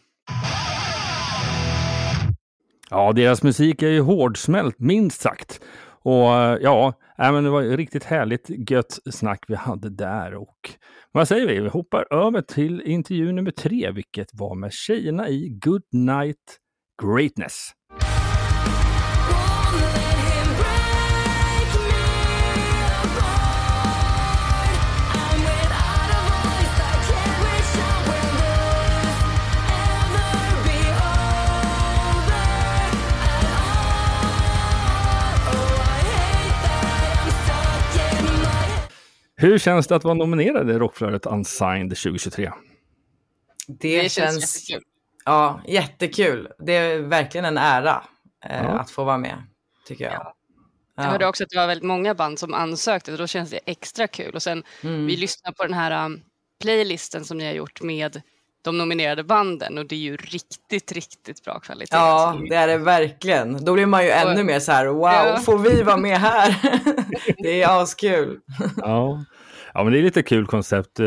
[2.91, 5.61] Ja, deras musik är ju hårdsmält, minst sagt.
[5.87, 6.29] Och
[6.61, 10.35] ja, Nej, men det var riktigt härligt gött snack vi hade där.
[10.35, 10.71] Och
[11.13, 11.61] vad säger vi?
[11.61, 16.59] Vi hoppar över till intervju nummer tre, vilket var med tjejerna i Good Night
[17.03, 17.71] Greatness.
[39.45, 42.53] Hur känns det att vara nominerad i Rockflödet Unsigned 2023?
[43.69, 44.89] Det, Det känns känns jättekul.
[45.25, 46.49] ja, jättekul.
[46.59, 48.05] Det är verkligen en ära
[48.47, 48.69] eh, Ja.
[48.69, 49.43] att få vara med,
[49.87, 50.13] tycker jag.
[50.15, 50.35] Ja.
[50.97, 51.03] Ja.
[51.03, 53.61] Jag hörde också att det var väldigt många band som ansökte och då känns det
[53.67, 54.35] extra kul.
[54.35, 55.07] Och sen Mm.
[55.07, 56.21] vi lyssnar på den här um,
[56.63, 58.23] playlisten som ni har gjort med
[58.65, 61.97] de nominerade banden och det är ju riktigt, riktigt bra kvalitet.
[61.97, 63.65] Ja, det är det verkligen.
[63.65, 65.39] Då blir man ju ännu mer så här, wow, Ja.
[65.45, 66.57] får vi vara med här?
[67.43, 68.39] det är askul.
[68.77, 69.25] Ja.
[69.75, 71.01] Ja, men det är lite kul koncept.
[71.01, 71.07] Eh,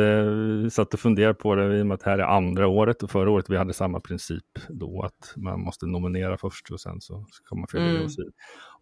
[0.63, 3.03] Vi satt och funderade på det i och med att det här är andra året
[3.03, 7.01] och förra året vi hade samma princip då att man måste nominera först och sen
[7.01, 8.01] så ska man följa Mm.
[8.07, 8.23] det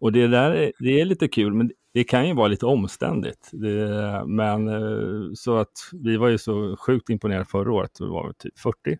[0.00, 3.50] och det där är, det är lite kul, men det kan ju vara lite omständigt.
[3.52, 8.32] Det, men eh, så att vi var ju så sjukt imponerade förra året, det var
[8.32, 8.98] typ 40.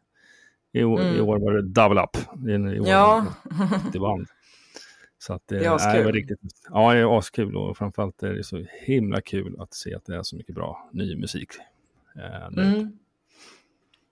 [0.72, 1.28] I år, i Mm.
[1.28, 2.16] år var det double up.
[2.48, 3.26] I, i år Ja.
[3.44, 4.26] det 90 band.
[5.18, 8.44] Så att det, Det är var riktigt, ja, det är askul och framförallt är det
[8.44, 11.50] så himla kul att se att det är så mycket bra ny musik.
[12.16, 12.62] Eh, nu.
[12.62, 12.98] Mm.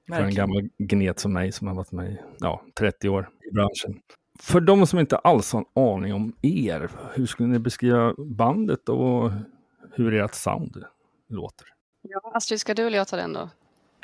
[0.09, 3.55] För en gammal gnet som mig som har varit med i ja, 30 år i
[3.55, 4.01] branschen.
[4.41, 8.89] För de som inte alls har en aning om er, hur skulle ni beskriva bandet
[8.89, 9.31] och
[9.93, 10.85] hur ert sound
[11.29, 11.67] låter?
[12.03, 13.51] Ja, Astrid, ska du eller jag ta den då?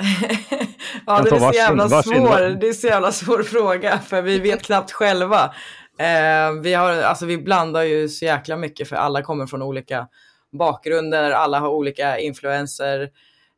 [1.06, 2.14] Ja, det är så jävla varsin.
[2.14, 2.60] svår.
[2.60, 5.54] Det är så jävla svår fråga för vi vet knappt själva.
[6.00, 10.08] Eh, vi, har, alltså, vi blandar ju så jäkla mycket för alla kommer från olika
[10.52, 13.10] bakgrunder, alla har olika influenser.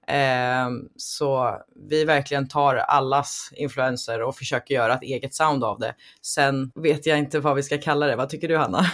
[0.06, 1.56] Eh, så
[1.88, 5.94] vi verkligen tar allas influenser och försöker göra ett eget sound av det.
[6.22, 8.16] Sen vet jag inte vad vi ska kalla det.
[8.16, 8.86] Vad tycker du Hanna?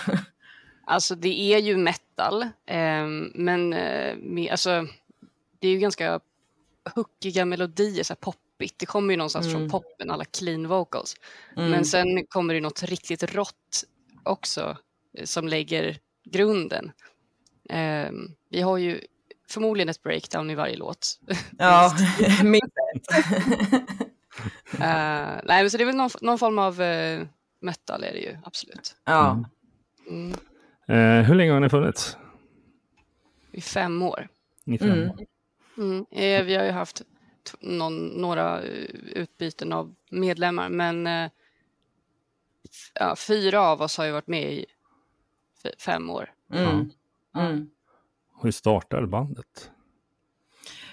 [0.91, 4.87] Alltså det är ju metal, eh, men eh, med, alltså,
[5.59, 6.21] det är ju ganska
[6.95, 8.19] hookiga melodier, så här
[8.59, 8.79] poppigt.
[8.79, 9.59] Det kommer ju någonstans Mm.
[9.59, 11.15] från poppen, alla clean vocals.
[11.57, 11.71] Mm.
[11.71, 13.85] Men sen kommer det något riktigt rått
[14.23, 14.77] också
[15.19, 16.93] eh, som lägger grunden.
[17.71, 19.01] Ehm, vi har ju
[19.49, 21.21] förmodligen ett breakdown i varje låt.
[21.59, 21.93] Ja,
[22.45, 22.67] minst
[24.73, 27.23] Eh, nej, men så det är väl någon, någon form av eh,
[27.61, 28.97] metal är det ju, absolut.
[29.05, 29.45] Ja.
[30.11, 30.33] Mm.
[30.89, 32.17] Eh, hur länge har ni funnits?
[33.53, 34.29] I fem år.
[34.65, 35.11] Ni fem Mm.
[35.11, 35.27] år.
[35.79, 36.07] Mm.
[36.11, 37.03] Eh, vi har ju haft
[37.61, 41.31] någon, några eh, utbyten av medlemmar, men eh,
[42.95, 44.67] ja, fyra av oss har ju varit med i
[45.79, 46.33] fem år.
[46.55, 46.91] Mm.
[47.37, 47.71] Mm.
[48.43, 49.71] Hur startade bandet?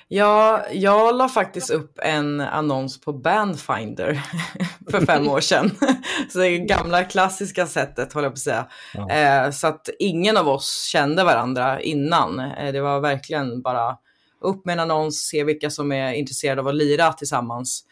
[0.08, 4.22] Ja, jag la faktiskt upp en annons på Bandfinder
[4.92, 5.72] för fem år sedan.
[6.30, 8.68] Så det gamla klassiska sättet håller jag på att säga.
[8.94, 9.10] Ja.
[9.10, 12.40] Eh, så att ingen av oss kände varandra innan.
[12.40, 13.98] Eh, det var verkligen bara
[14.46, 17.84] upp med en annons, se vilka som är intresserade av att lira tillsammans.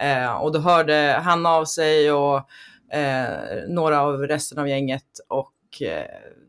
[0.00, 2.36] Eh, och då hörde Hanna av sig och
[2.92, 6.04] eh, några av resten av gänget och eh,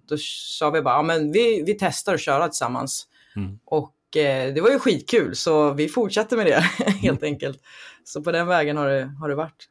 [0.10, 0.18] då
[0.58, 3.08] sa vi bara, ja men vi, vi testar att köra tillsammans.
[3.36, 3.60] Mm.
[3.66, 6.60] Och eh, det var ju skitkul så vi fortsatte med det
[7.02, 7.62] helt enkelt.
[8.04, 9.68] Så på den vägen har det, har det varit.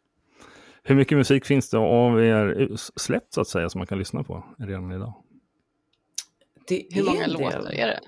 [0.83, 4.25] Hur mycket musik finns det av er släppt så att säga som man kan lyssna
[4.25, 5.15] på redan idag?
[6.69, 8.01] Det Hur många låtar är det?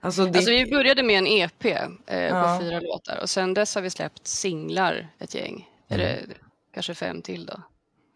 [0.00, 1.64] Alltså, det Alltså, vi började med en EP
[2.06, 2.56] eh, Ja.
[2.58, 5.68] på fyra låtar och sen dess har vi släppt singlar ett gäng.
[5.88, 6.18] Är det
[6.74, 7.62] kanske fem till då?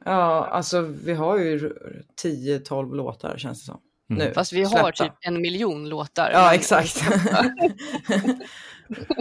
[0.04, 1.72] Ja, alltså vi har ju
[2.22, 3.80] 10-12 låtar känns det som.
[4.10, 4.24] Mm.
[4.26, 5.04] Nu, Fast vi har släppta.
[5.04, 6.30] typ en miljon låtar.
[6.32, 7.02] Ja, exakt.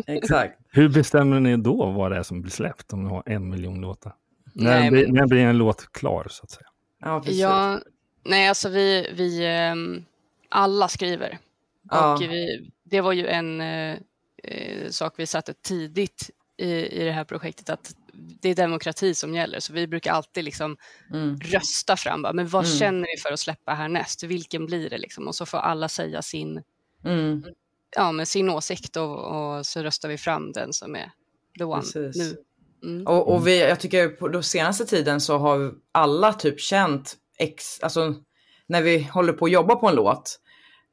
[0.07, 0.59] exakt.
[0.71, 3.81] Hur bestämmer ni då vad det är som blir släppt om ni har en miljon
[3.81, 4.15] låtar?
[4.53, 6.67] När, Nej, blir, men- när blir en låt klar så att säga?
[7.01, 7.39] Ja, precis.
[7.39, 7.79] Ja,
[8.25, 10.05] nej, alltså vi, vi ehm,
[10.49, 11.37] alla skriver.
[11.91, 12.13] Ja.
[12.13, 13.97] Och vi, det var ju en eh,
[14.43, 19.33] eh, sak vi satte tidigt i, i det här projektet, att det är demokrati som
[19.35, 19.59] gäller.
[19.59, 20.77] Så vi brukar alltid liksom
[21.13, 21.39] Mm.
[21.39, 22.77] rösta fram, bara, men vad Mm.
[22.77, 24.23] känner vi för att släppa härnäst?
[24.23, 24.97] Vilken blir det?
[24.97, 25.27] Liksom?
[25.27, 26.63] Och så får alla säga sin,
[27.05, 27.43] Mm.
[27.95, 31.11] ja, men sin åsikt och, och så röstar vi fram den som är
[31.57, 32.17] the one Precis.
[32.17, 32.37] nu.
[32.83, 33.07] Mm.
[33.07, 37.79] Och, och vi, jag tycker på den senaste tiden så har alla typ känt ex,
[37.81, 38.15] alltså
[38.67, 40.39] när vi håller på att jobba på en låt.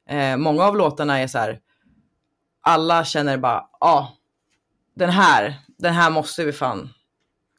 [0.09, 1.59] Eh, många av låtarna är så här.
[2.61, 4.17] Alla känner bara, ja, ah,
[4.95, 6.89] den här, den här måste vi fan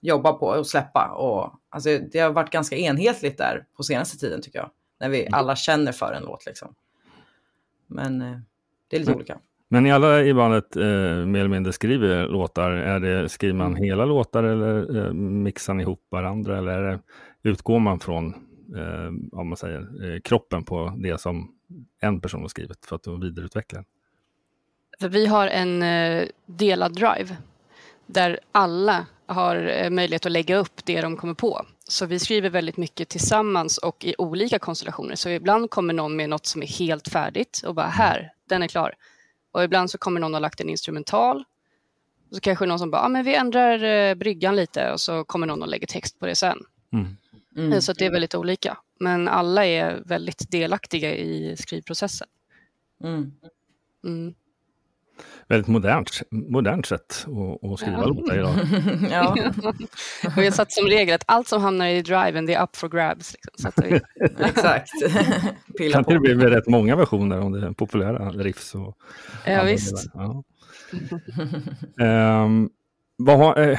[0.01, 1.09] jobba på och släppa.
[1.09, 4.71] Och, alltså, det har varit ganska enhetligt där på senaste tiden tycker jag.
[5.01, 6.75] När vi alla känner för en låt liksom.
[7.87, 8.39] Men eh,
[8.89, 9.39] det är lite olika.
[9.69, 10.83] Men ni alla i bandet eh,
[11.27, 12.71] mer eller mindre skriver låtar.
[12.71, 13.83] Är det, skriver man Mm.
[13.83, 16.59] hela låtar eller eh, mixar ni ihop varandra?
[16.59, 17.01] Eller det,
[17.43, 18.35] utgår man från
[18.77, 19.81] eh, om man säger,
[20.15, 21.55] eh, kroppen på det som
[22.01, 23.85] en person har skrivit för att då vidareutveckla den?
[25.01, 27.37] För vi har en eh, delad drive
[28.07, 31.67] där alla har eh, möjlighet att lägga upp det de kommer på.
[31.89, 35.15] Så vi skriver väldigt mycket tillsammans och i olika konstellationer.
[35.15, 38.69] Så ibland kommer någon med något som är helt färdigt och bara här, den är
[38.69, 38.95] klar.
[39.53, 41.45] Och ibland så kommer någon och har lagt en instrumental.
[42.31, 45.25] Och så kanske någon som bara, ah, men vi ändrar eh, bryggan lite och så
[45.25, 46.59] kommer någon och lägger text på det sen.
[46.93, 47.17] Mm.
[47.57, 47.81] Mm.
[47.81, 48.77] Så att det är väldigt olika.
[49.01, 52.29] Men alla är väldigt delaktiga i skrivprocessen.
[53.05, 53.33] Mm.
[54.05, 54.35] Mm.
[55.49, 58.07] väldigt modernt, modernt sätt att, att skriva Ja.
[58.07, 58.55] låtar idag.
[59.11, 59.31] ja,
[60.37, 62.77] Och jag har satt som regel att allt som hamnar i driven, det är up
[62.77, 63.33] for grabs.
[63.35, 63.53] Liksom.
[63.57, 64.01] Så att vi,
[64.45, 64.91] exakt.
[65.79, 66.13] Pilla Kan på.
[66.13, 68.75] det bli med rätt många versioner om det är populära riffs?
[68.75, 68.97] Och
[69.47, 70.07] ja, visst.
[70.15, 70.43] Ja.
[73.17, 73.79] Vad har, eh,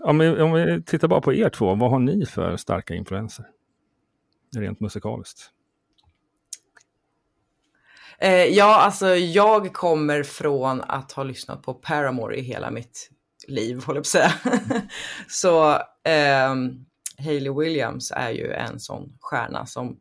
[0.00, 3.44] om, vi, om vi tittar bara på er två, vad har ni för starka influenser?
[4.56, 5.50] Rent musikaliskt.
[8.18, 13.10] Eh, ja, alltså jag kommer från att ha lyssnat på Paramore i hela mitt
[13.48, 14.32] liv, håller jag på att säga.
[15.28, 16.86] Så ehm,
[17.18, 20.00] Hayley Williams är ju en sån stjärna som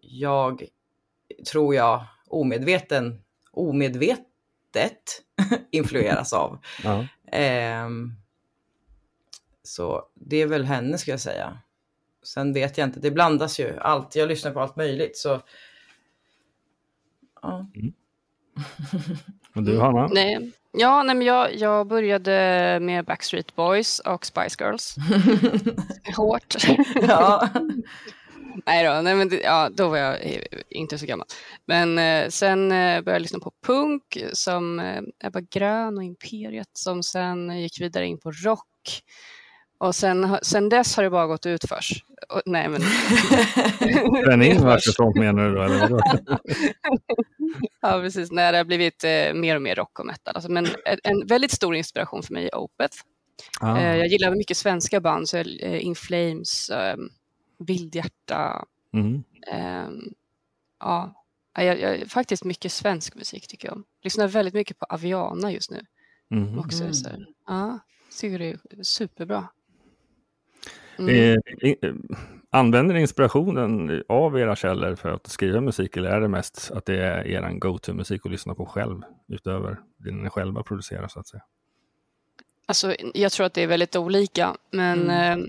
[0.00, 0.64] jag
[1.50, 3.20] tror jag omedveten,
[3.52, 5.22] omedvetet
[5.70, 6.58] influeras av.
[6.84, 7.06] Ja.
[7.32, 8.12] Ehm,
[9.62, 11.58] så det är väl henne ska jag säga.
[12.22, 14.16] Sen vet jag inte, det blandas ju allt.
[14.16, 15.40] Jag lyssnar på allt möjligt så.
[17.42, 17.66] Ja.
[19.54, 20.06] Och du Hanna?
[20.06, 20.52] Nej.
[20.72, 24.96] Ja, nej, men jag, jag började med Backstreet Boys och Spice Girls.
[26.16, 26.54] Hårt.
[26.94, 27.48] ja.
[28.66, 30.18] nej då, nej, men det, ja, då var jag
[30.68, 31.26] inte så gammal.
[31.66, 36.70] Men eh, sen eh, började jag lyssna på punk som eh, Ebba Grön och Imperiet
[36.72, 39.02] som sen gick vidare in på rock.
[39.82, 42.04] Och sen, sen dess har det bara gått ut förs.
[42.28, 42.80] Och, nej, men...
[44.64, 45.62] Värsta sånt menar du då?
[45.62, 46.00] Eller?
[47.80, 48.30] Ja, precis.
[48.30, 50.34] Nej, det har blivit eh, mer och mer rock och metal.
[50.34, 52.96] Alltså, men en, en väldigt stor inspiration för mig är Opeth.
[53.60, 53.78] Ah.
[53.78, 56.96] Eh, jag gillar mycket svenska band, så eh, In Flames, eh,
[57.58, 58.64] Vildhjärta.
[58.92, 59.22] Mm.
[60.80, 61.14] ja,
[61.54, 63.84] Ja, jag, jag, faktiskt mycket svensk musik tycker jag om.
[64.02, 65.80] Lyssnar väldigt mycket på Aviana just nu.
[66.30, 66.58] Mhm.
[66.58, 66.94] Också, Mm.
[66.94, 67.08] så,
[67.46, 67.78] ja,
[68.20, 69.48] tycker det är superbra.
[70.98, 71.38] Mm.
[71.62, 71.94] Eh, eh,
[72.54, 76.84] Använder ni inspirationen av era källor för att skriva musik eller är det mest att
[76.86, 81.28] det är er go-to-musik att lyssna på själv utöver det ni själva producerar så att
[81.28, 81.42] säga?
[82.66, 85.40] Alltså, jag tror att det är väldigt olika, men Mm.
[85.42, 85.48] eh,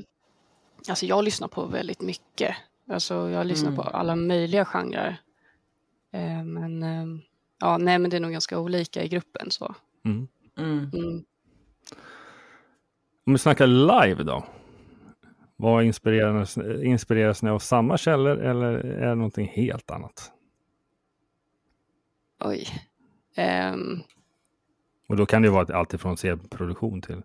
[0.90, 2.56] alltså, jag lyssnar på väldigt mycket.
[2.90, 3.84] Alltså, jag lyssnar Mm.
[3.84, 5.18] på alla möjliga genrer.
[6.14, 7.06] Eh, men eh,
[7.60, 9.52] ja, nej, men det är nog ganska olika i gruppen.
[9.52, 9.76] Så.
[10.06, 10.28] Mm.
[10.58, 10.90] Mm.
[10.94, 11.24] Mm.
[13.26, 14.46] Om vi snackar live då?
[15.56, 20.32] Vad inspireras, inspireras ni av samma källor eller är det någonting helt annat?
[22.40, 22.68] Oj.
[23.36, 24.00] Ehm,
[25.08, 27.22] Och då kan det ju vara allt ifrån C-produktion till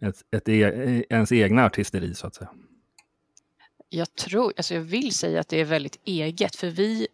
[0.00, 2.50] ett, ett e, ens egna artisteri så att säga.
[3.88, 7.08] jag tror, alltså jag vill säga att det är väldigt eget, för vi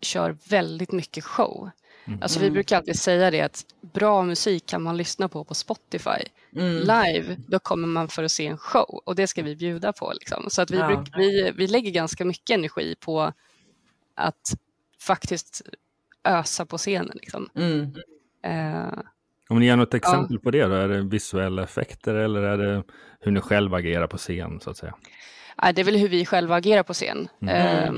[0.00, 1.70] kör väldigt mycket show.
[2.06, 2.22] Mm.
[2.22, 2.54] Alltså vi Mm.
[2.54, 6.22] brukar alltid säga det att bra musik kan man lyssna på på Spotify.
[6.56, 6.76] Mm.
[6.76, 10.12] Live, då kommer man för att se en show och det ska vi bjuda på.
[10.12, 10.44] Liksom.
[10.50, 10.86] Så att vi, Ja.
[10.86, 13.32] bruk, vi, vi lägger ganska mycket energi på
[14.14, 14.54] att
[15.00, 15.62] faktiskt
[16.24, 17.12] ösa på scenen.
[17.14, 17.48] Liksom.
[17.54, 17.92] Mm.
[18.44, 18.98] Eh,
[19.48, 22.82] Om ni ger något exempel på det då, är det visuella effekter eller är det
[23.20, 24.94] hur ni själva agerar på scen så att säga?
[25.62, 27.28] nej, det är väl hur vi själva agerar på scen.
[27.48, 27.92] Eh,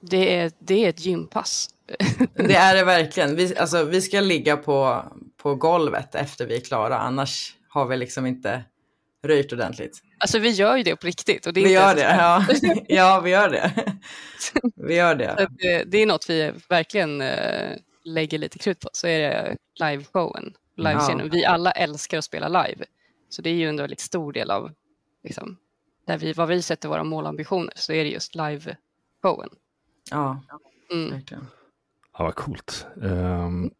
[0.00, 1.68] det, är, det är ett gympass.
[2.34, 3.36] Det är det verkligen.
[3.36, 5.04] Vi, alltså, vi ska ligga på,
[5.42, 8.64] på golvet efter vi är klara, annars har vi liksom inte
[9.24, 10.02] röjt ordentligt.
[10.18, 11.46] Alltså vi gör ju det på riktigt.
[11.46, 12.44] Och det är Vi gör det, ja.
[12.88, 13.72] ja vi gör det.
[14.76, 15.30] Vi gör Så det.
[15.32, 19.56] att det, det är något vi verkligen eh, lägger lite krut på, så är det
[19.80, 21.30] liveshowen, livescenen.
[21.30, 22.84] Vi alla älskar att spela live,
[23.28, 24.70] så det är ju en väldigt stor del av
[25.24, 25.56] liksom,
[26.06, 29.50] där vi, vad vi sätter våra målambitioner, så är det just liveshowen.
[30.10, 30.40] Ja,
[30.92, 31.10] Mm.
[31.10, 31.46] verkligen.
[32.18, 32.86] Ja, vad coolt.
[33.02, 33.70] Ehm,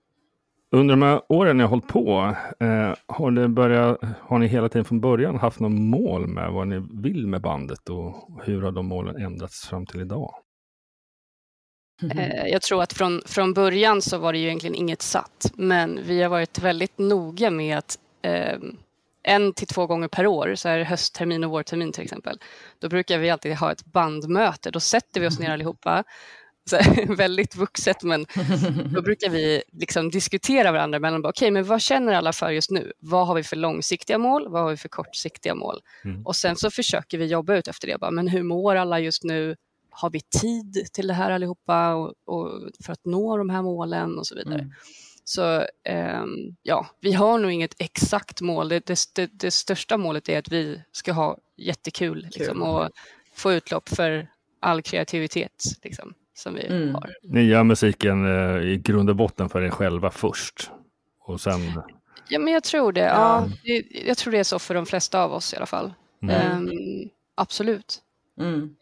[0.71, 4.69] under de här åren ni har hållit på, eh, har, det börjat, har ni hela
[4.69, 8.73] tiden från början haft något mål med vad ni vill med bandet och hur har
[8.73, 10.35] de målen ändrats fram till idag?
[12.11, 16.01] Eh, jag tror att från, från början så var det ju egentligen inget satt, men
[16.07, 18.59] vi har varit väldigt noga med att eh,
[19.23, 22.39] en till två gånger per år, så är det hösttermin och vårtermin till exempel,
[22.79, 24.71] då brukar vi alltid ha ett bandmöte.
[24.71, 26.05] Då sätter vi oss ner allihopa,
[26.71, 26.79] så,
[27.15, 28.27] väldigt vuxet, men
[28.95, 32.93] då brukar vi liksom diskutera varandra mellan, okej, men vad känner alla för just nu?
[32.99, 34.49] Vad har vi för långsiktiga mål?
[34.49, 35.81] Vad har vi för kortsiktiga mål?
[36.05, 36.27] Mm.
[36.27, 37.99] Och sen så försöker vi jobba ut efter det.
[37.99, 39.57] Bara, men hur mår alla just nu?
[39.95, 44.19] Har vi tid till det här allihopa och, och för att nå de här målen
[44.19, 44.59] och så vidare.
[44.59, 44.73] Mm.
[45.25, 48.69] Så ehm, ja, vi har nog inget exakt mål.
[48.69, 52.91] Det, det, det, det största målet är att vi ska ha jättekul liksom, och
[53.35, 54.29] få utlopp för
[54.61, 56.95] all kreativitet liksom, som vi Mm.
[56.95, 57.11] har.
[57.23, 60.71] Ni gör musiken eh, i grund och botten för er själva först.
[61.25, 61.61] Och sen,
[62.29, 63.01] Ja, men jag tror det.
[63.01, 63.49] Ja.
[63.65, 65.93] det, jag tror det är så för de flesta av oss i alla fall.
[66.23, 66.35] Mm.
[66.37, 66.71] Ehm,
[67.35, 67.99] absolut.
[68.41, 68.75] Mm.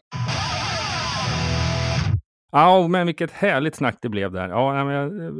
[2.51, 4.49] ja men vilket härligt snack det blev där.
[4.49, 5.31] Ja, men jag, eh,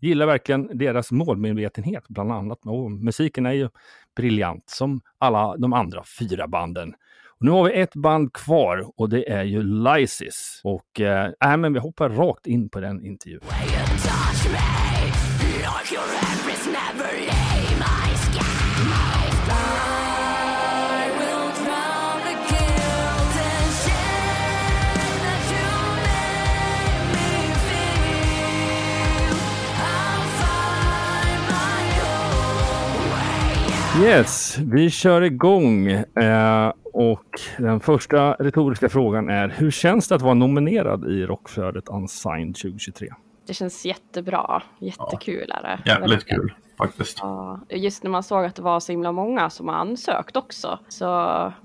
[0.00, 2.58] gillar verkligen deras målmedvetenhet bland annat.
[2.66, 3.68] Och musiken är ju
[4.16, 6.94] briljant som alla de andra fyra banden.
[7.40, 10.60] Och nu har vi ett band kvar och det är ju Lysis.
[10.64, 13.40] Och äh, men vi hoppar rakt in på den intervjun.
[34.02, 35.86] Yes, vi kör igång.
[35.88, 41.88] Eh, och den första retoriska frågan är, hur känns det att vara nominerad i Rockflödet
[41.88, 43.08] Unsigned 2023?
[43.46, 44.62] Det känns jättebra.
[44.78, 45.90] Jättekul är det.
[45.90, 47.18] Jävligt kul faktiskt.
[47.20, 50.78] Ja, just när man såg att det var så himla många som har ansökt också
[50.88, 51.06] så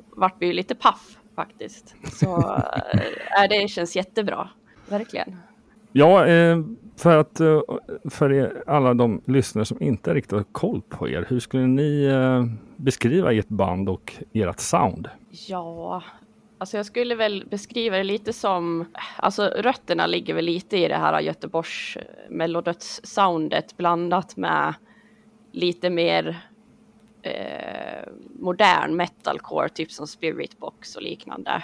[0.10, 1.96] vart vi ju lite paff faktiskt.
[2.12, 2.38] Så
[3.38, 4.50] äh, det känns jättebra,
[4.90, 5.38] verkligen.
[5.98, 6.60] Ja, eh,
[6.98, 7.62] för att eh,
[8.10, 12.04] för er, alla de lyssnare som inte riktigt har koll på er, hur skulle ni
[12.04, 15.10] eh, beskriva ert band och ert sound?
[15.48, 16.04] Ja,
[16.58, 18.86] alltså jag skulle väl beskriva det lite som,
[19.18, 21.98] alltså rötterna ligger väl lite i det här Göteborgs
[22.30, 24.74] mellodöds-soundet blandat med
[25.52, 26.42] lite mer
[27.22, 31.64] eh, modern metalcore, typ som Spiritbox och liknande.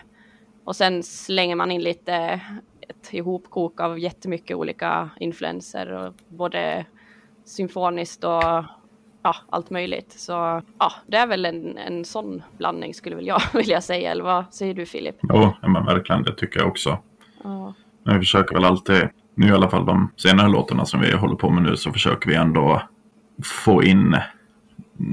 [0.63, 2.41] Och sen slänger man in lite
[3.02, 6.86] ett ihopkok av jättemycket olika influenser, och både
[7.45, 8.43] symfoniskt och
[9.24, 10.12] ja, allt möjligt.
[10.12, 14.12] Så ja, det är väl en, en sån blandning skulle väl jag vilja säga.
[14.12, 15.16] Eller vad säger du Filip?
[15.22, 16.97] Jo, men verkligen, det tycker jag också.
[17.43, 17.74] Ja.
[18.04, 21.36] Men vi försöker väl alltid, nu i alla fall de senare låtarna som vi håller
[21.36, 22.82] på med nu, så försöker vi ändå
[23.43, 24.18] få in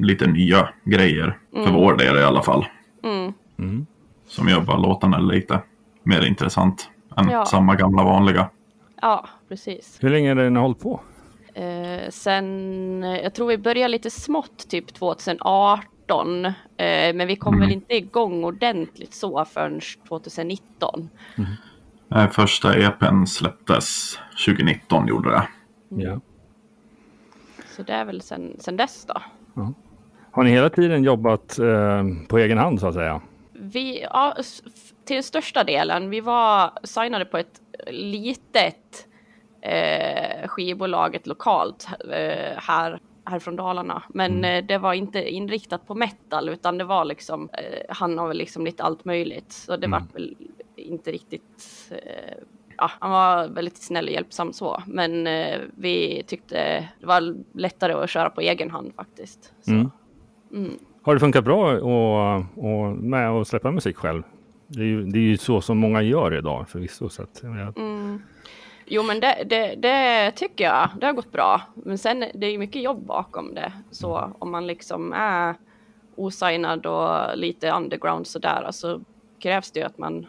[0.02, 1.38] lite nya grejer.
[1.54, 1.66] Mm.
[1.66, 2.66] För vår del i alla fall.
[3.04, 3.32] Mm.
[3.58, 3.86] Mm.
[4.26, 5.62] Som gör bara låtarna lite
[6.02, 7.44] mer intressant än ja.
[7.44, 8.50] samma gamla vanliga.
[9.00, 9.98] Ja, precis.
[10.00, 11.00] Hur länge är det ni har hållit på?
[11.54, 16.44] Eh, sen, jag tror vi började lite smått typ 2018.
[16.44, 17.66] Eh, men vi kom mm.
[17.66, 21.08] väl inte igång ordentligt så förrän 2019.
[21.38, 21.50] Mm.
[22.14, 25.48] Eh, första EPn släpptes 2019 gjorde det.
[25.90, 26.06] Mm.
[26.06, 26.20] Ja.
[27.76, 29.22] Så det är väl sen, sen dess då.
[30.30, 33.20] Har ni hela tiden jobbat eh, på egen hand så att säga?
[33.72, 34.36] Vi, ja,
[35.04, 36.10] till största delen.
[36.10, 37.60] Vi var signade på ett
[37.90, 39.06] litet
[39.60, 44.02] eh, skivbolag, ett lokalt eh, här, här från Dalarna.
[44.08, 44.44] Men mm.
[44.44, 48.38] eh, det var inte inriktat på metal utan det var liksom, eh, han har väl
[48.38, 49.52] liksom lite allt möjligt.
[49.52, 49.90] Så det mm.
[50.00, 50.36] var väl
[50.76, 52.38] inte riktigt eh,
[52.78, 54.82] ja, han var väldigt snäll och hjälpsam så.
[54.86, 59.52] Men eh, vi tyckte det var lättare att köra på egen hand faktiskt.
[59.68, 59.90] Mm.
[61.08, 64.22] Har det funkat bra och, och med att släppa musik själv?
[64.66, 67.08] Det är, ju, det är ju så som många gör idag förvisso.
[67.08, 67.78] Så att, jag...
[67.78, 68.22] mm.
[68.86, 71.62] Jo men det, det, det, tycker jag, det har gått bra.
[71.74, 73.72] Men sen det är ju mycket jobb bakom det.
[73.90, 75.54] Så om man liksom är
[76.16, 79.00] osignad och lite underground sådär, alltså
[79.38, 80.26] krävs det ju att man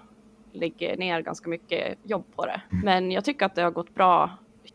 [0.52, 2.62] lägger ner ganska mycket jobb på det.
[2.72, 2.86] Mm.
[2.86, 4.30] Men jag tycker att det har gått bra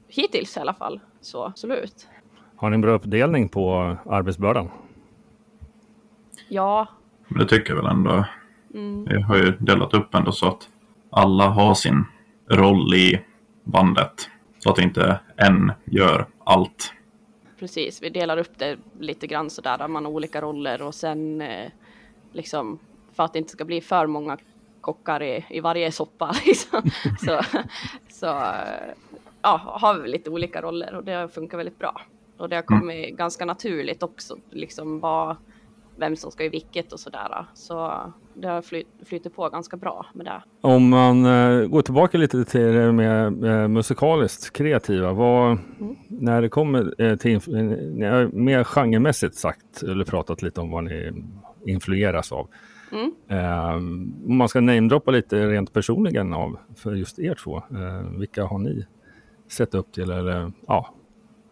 [0.09, 1.01] hittills i alla fall.
[1.21, 2.09] Så absolut.
[2.57, 4.71] Har ni en bra uppdelning på arbetsbördan?
[6.49, 6.89] Ja.
[7.29, 8.25] Det tycker jag väl ändå.
[8.75, 9.07] Mm.
[9.11, 10.69] Jag har ju delat upp ändå så att
[11.11, 12.05] alla har sin
[12.51, 13.21] roll i
[13.65, 14.31] bandet.
[14.59, 16.93] Så att inte en gör allt.
[17.59, 21.41] Precis, vi delar upp det lite grann sådär, där man har olika roller och sen
[21.41, 21.71] eh,
[22.33, 22.79] liksom
[23.13, 24.39] för att det inte ska bli för många
[24.81, 26.35] kockar i, i varje soppa.
[26.47, 26.91] Liksom.
[27.19, 27.41] så
[28.09, 28.27] så
[29.43, 32.01] ja, har vi lite olika roller och det funkar väldigt bra.
[32.37, 32.81] Och det har mm.
[32.81, 33.17] kommit mm.
[33.17, 35.37] ganska naturligt också, liksom vad,
[35.97, 37.47] vem som ska göra vilket och sådär.
[37.55, 38.01] Så
[38.35, 40.43] det har flyt, flyttat på ganska bra med det.
[40.61, 45.13] Om man uh, går tillbaka lite till det med uh, musikaliskt kreativa.
[45.13, 45.47] Vad,
[45.81, 45.97] mm.
[46.09, 51.13] När det kommer uh, till, uh, mer genremässigt sagt, eller pratat lite om vad ni
[51.67, 52.49] influeras av.
[52.93, 53.13] Mm.
[54.27, 57.63] om man ska namedroppa lite rent personligen av för just er två.
[58.19, 58.87] vilka har ni
[59.49, 60.95] sett upp till eller ja,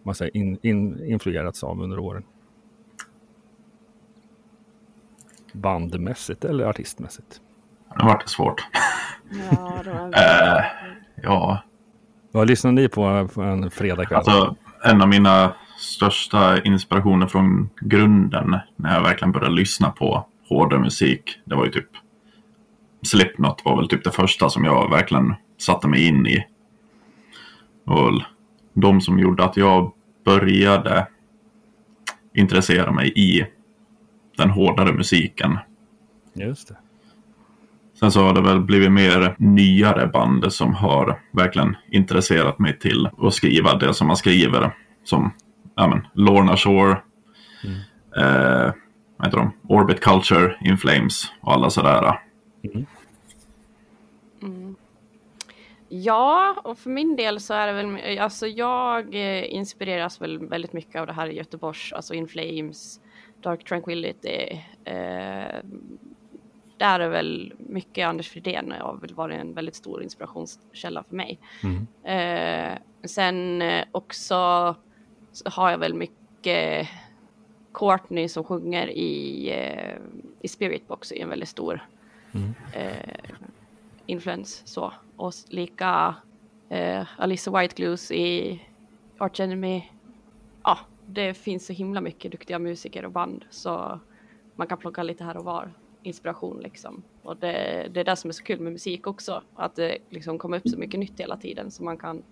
[0.03, 2.24] man säger in, in, influerats av under åren?
[5.53, 7.40] Bandmässigt eller artistmässigt?
[7.98, 8.66] Det vart svårt.
[9.50, 10.09] Ja, det var
[10.59, 10.64] uh,
[11.22, 11.62] ja.
[12.32, 14.18] Vad lyssnar ni på, på en fredagkväll?
[14.18, 20.80] Alltså, en av mina största inspirationer från grunden när jag verkligen började lyssna på hårdare
[20.80, 21.38] musik.
[21.44, 21.88] Det var ju typ
[23.03, 26.46] Slipknot var väl typ det första som jag verkligen satte mig in i.
[27.84, 28.22] Och
[28.72, 29.92] de som gjorde att jag
[30.24, 31.07] började
[32.34, 33.46] intressera mig i
[34.37, 35.59] den hårdare musiken.
[36.35, 36.76] Just det.
[38.01, 43.09] Sen så har det väl blivit mer nyare band som har verkligen intresserat mig till
[43.18, 44.76] att skriva det som man skriver.
[45.05, 45.33] som
[45.74, 46.97] ja, men, Lorna Shore,
[47.64, 47.76] Mm.
[48.16, 48.72] eh,
[49.16, 49.53] vad heter de?
[49.68, 52.18] Orbit Culture, In Flames och alla sådär.
[52.64, 52.87] Mm.
[55.89, 60.72] Ja, och för min del så är det väl, alltså jag eh, inspireras väl väldigt
[60.72, 63.01] mycket av det här i Göteborgs, alltså In Flames,
[63.43, 64.61] Dark Tranquility.
[64.84, 65.61] Eh,
[66.76, 71.38] där är väl mycket Anders Fridén har väl varit en väldigt stor inspirationskälla för mig.
[71.62, 71.86] Mm.
[72.05, 74.74] Eh, sen eh, också
[75.32, 76.88] så har jag väl mycket
[77.74, 79.97] Courtney som sjunger i, eh,
[80.40, 81.86] i Spirit Box är en väldigt stor
[82.34, 82.55] Mm.
[82.72, 83.14] eh,
[84.07, 84.93] influens så.
[85.16, 86.14] Och lika
[86.68, 88.61] eh, Alissa Whiteglues i
[89.18, 89.82] Arch Enemy.
[90.62, 90.78] Ja,
[91.12, 94.00] det finns så himla mycket duktiga musiker och band så
[94.56, 97.02] man kan plocka lite här och var inspiration liksom.
[97.22, 100.38] Och det, det är det som är så kul med musik också, att det liksom
[100.38, 102.22] kommer upp så mycket nytt hela tiden som man kan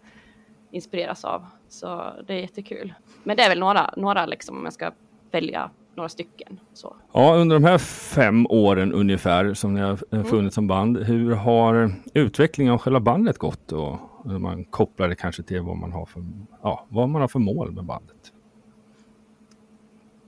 [0.70, 1.46] inspireras av.
[1.68, 2.94] Så det är jättekul.
[3.22, 4.90] Men det är väl några, några liksom om jag ska
[5.30, 6.60] välja några stycken.
[6.72, 6.96] Så.
[7.12, 11.34] Ja, under de här fem åren ungefär som ni har eh, funnits som band, hur
[11.34, 13.72] har utvecklingen av själva bandet gått?
[13.72, 16.24] Och man kopplar det kanske till vad man har för,
[16.62, 18.32] ja, vad man har för mål med bandet?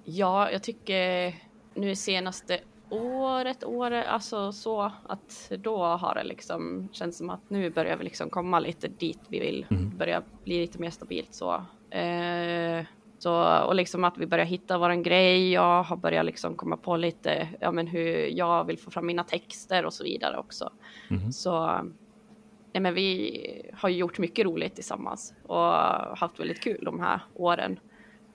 [0.05, 1.34] Ja, jag tycker
[1.74, 7.70] nu senaste året, året, alltså så att då har det liksom känts som att nu
[7.70, 9.96] börjar vi liksom komma lite dit vi vill, Mm.
[9.98, 11.55] börja bli lite mer stabilt så.
[11.96, 12.84] Eh,
[13.18, 15.53] så och liksom att vi börjar hitta våran grej.
[15.53, 19.24] Jag har börjat liksom komma på lite, ja men hur jag vill få fram mina
[19.24, 20.70] texter och så vidare också.
[21.11, 21.32] Mhm.
[21.32, 21.66] Så
[22.74, 25.72] nej men vi har gjort mycket roligt tillsammans och
[26.18, 27.78] haft väldigt kul de här åren.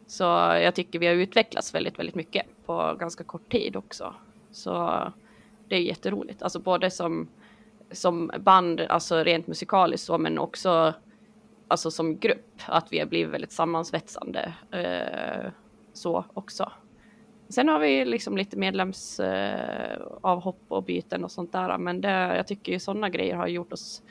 [0.08, 4.16] Så jag tycker vi har utvecklats väldigt, väldigt mycket på ganska kort tid också.
[4.52, 5.02] Så
[5.68, 7.28] det är jätteroligt, alltså både som,
[7.92, 10.94] som band, alltså rent musikaliskt så, men också
[11.68, 15.52] alltså som grupp, att vi har blivit väldigt sammansvetsande eh,
[15.94, 16.72] så också.
[17.50, 22.48] Sen har vi liksom lite medlemsavhopp eh, och byten och sånt där, men det, jag
[22.48, 24.04] tycker ju sådana grejer har gjort oss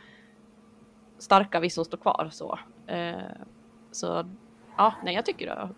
[1.18, 2.58] starka, vi som står kvar så.
[2.86, 3.14] Eh,
[3.92, 4.26] så
[4.76, 5.68] ja, nej, jag tycker det.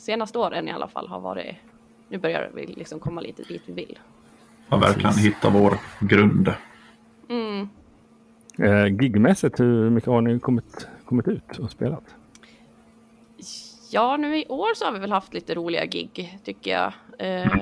[0.00, 1.54] Senaste åren i alla fall har varit,
[2.08, 3.98] nu börjar vi liksom komma lite dit vi vill.
[4.68, 6.54] Har verkligen hittat vår grund.
[7.28, 7.68] Mm.
[8.58, 12.14] Eh, gigmässigt, hur mycket har ni kommit, kommit ut och spelat?
[13.90, 16.92] Ja, nu i år så har vi väl haft lite roliga gig tycker jag.
[17.18, 17.52] Eh,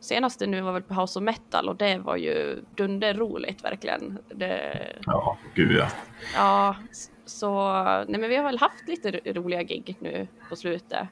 [0.00, 4.18] senaste nu var väl på House of Metal och det var ju dunderroligt verkligen.
[4.34, 4.72] Det,
[5.06, 5.86] Ja, gud ja.
[6.34, 6.76] ja,
[7.24, 7.72] så
[8.08, 11.08] nej men vi har väl haft lite ro- roliga gig nu på slutet.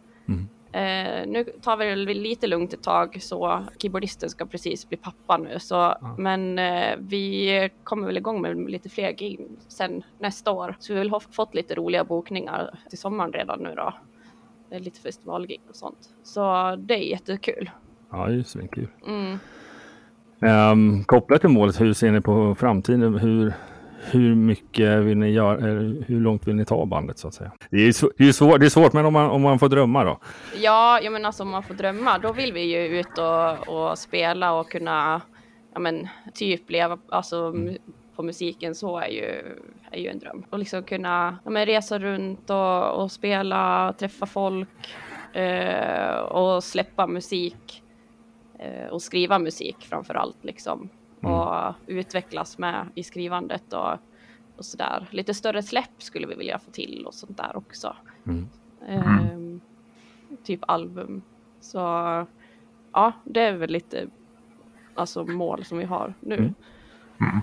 [0.73, 5.37] Eh, nu tar vi det lite lugnt ett tag så keyboardisten ska precis bli pappa
[5.37, 10.77] nu så men eh, vi kommer väl igång med lite fler gig sen nästa år.
[10.79, 13.95] Så vi har väl fått lite roliga bokningar till sommaren redan nu då.
[14.69, 16.15] Det är lite festivalgig och sånt.
[16.23, 17.71] Så det är jättekul.
[18.11, 18.89] Ja, det är ju svinkul.
[19.07, 19.39] Mm.
[20.73, 23.19] Um, kopplat till målet, hur ser ni på framtiden?
[23.19, 23.53] Hur,
[24.03, 25.57] hur mycket vill ni göra?
[25.57, 27.53] Eller hur långt vill ni ta bandet så att säga?
[27.71, 29.69] Det är ju det är svårt, det är svårt men om man, om man får
[29.69, 30.19] drömma då?
[30.61, 33.99] Ja, jag menar alltså om man får drömma, då vill vi ju ut och, och
[33.99, 35.21] spela och kunna,
[35.75, 37.79] ja men typ leva, alltså mu-
[38.17, 39.57] på musiken så är ju,
[39.91, 40.45] är ju en dröm.
[40.51, 44.95] Och liksom kunna ja, men resa runt och, och spela, träffa folk
[45.33, 47.83] eh, och släppa musik
[48.59, 50.89] eh, och skriva musik framför allt liksom.
[51.23, 51.35] Mm.
[51.35, 53.93] Och utvecklas med i skrivandet och,
[54.57, 55.09] och sådär.
[55.11, 57.97] Lite större släpp skulle vi vilja få till och sånt där också.
[58.27, 58.49] Mm.
[58.89, 59.61] Ehm,
[60.45, 61.23] typ album.
[61.61, 61.79] Så
[62.93, 64.07] ja, det är väl lite
[64.95, 66.37] alltså mål som vi har nu.
[66.37, 67.41] Mm.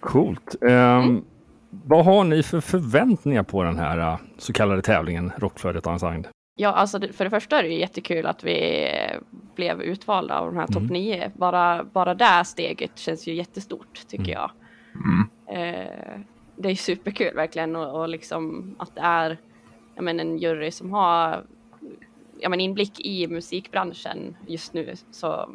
[0.00, 0.54] Coolt.
[0.62, 1.24] Ehm,
[1.70, 6.28] Vad har ni för förväntningar på den här så kallade tävlingen Rockflödet Unsigned?
[6.54, 9.18] Ja, alltså för det första är det jättekul att vi eh,
[9.54, 10.92] blev utvalda av de här topp Mm.
[10.92, 11.30] nio.
[11.34, 14.50] Bara, bara det steget känns ju jättestort tycker jag.
[14.94, 15.28] Mm.
[15.48, 16.20] Eh,
[16.56, 19.38] det är superkul verkligen och, och liksom att det är
[19.94, 21.44] men, en jury som har
[22.38, 25.50] jag men, inblick i musikbranschen just nu så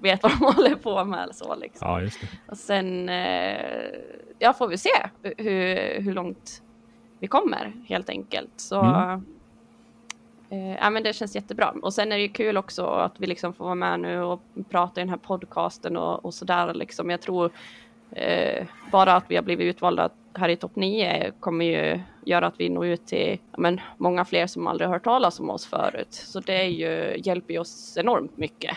[0.00, 1.22] vet vad de håller på med.
[1.22, 1.88] eller Så, liksom.
[1.88, 2.26] Ja, just det.
[2.46, 3.90] Och sen eh,
[4.38, 4.90] ja, får vi se
[5.22, 6.62] hur, hur långt
[7.20, 8.52] vi kommer helt enkelt.
[8.56, 9.24] Så Mm
[10.50, 11.74] eh, ja, men det känns jättebra.
[11.82, 14.40] Och sen är det ju kul också att vi liksom får vara med nu och
[14.68, 16.74] prata i den här podcasten och, och sådär.
[16.74, 17.10] Liksom.
[17.10, 17.50] Jag tror
[18.12, 22.54] eh, bara att vi har blivit utvalda här i topp 9 kommer ju göra att
[22.60, 26.12] vi når ut till ja, men, många fler som aldrig hört talas om oss förut.
[26.14, 28.76] Så det är ju, hjälper ju oss enormt mycket.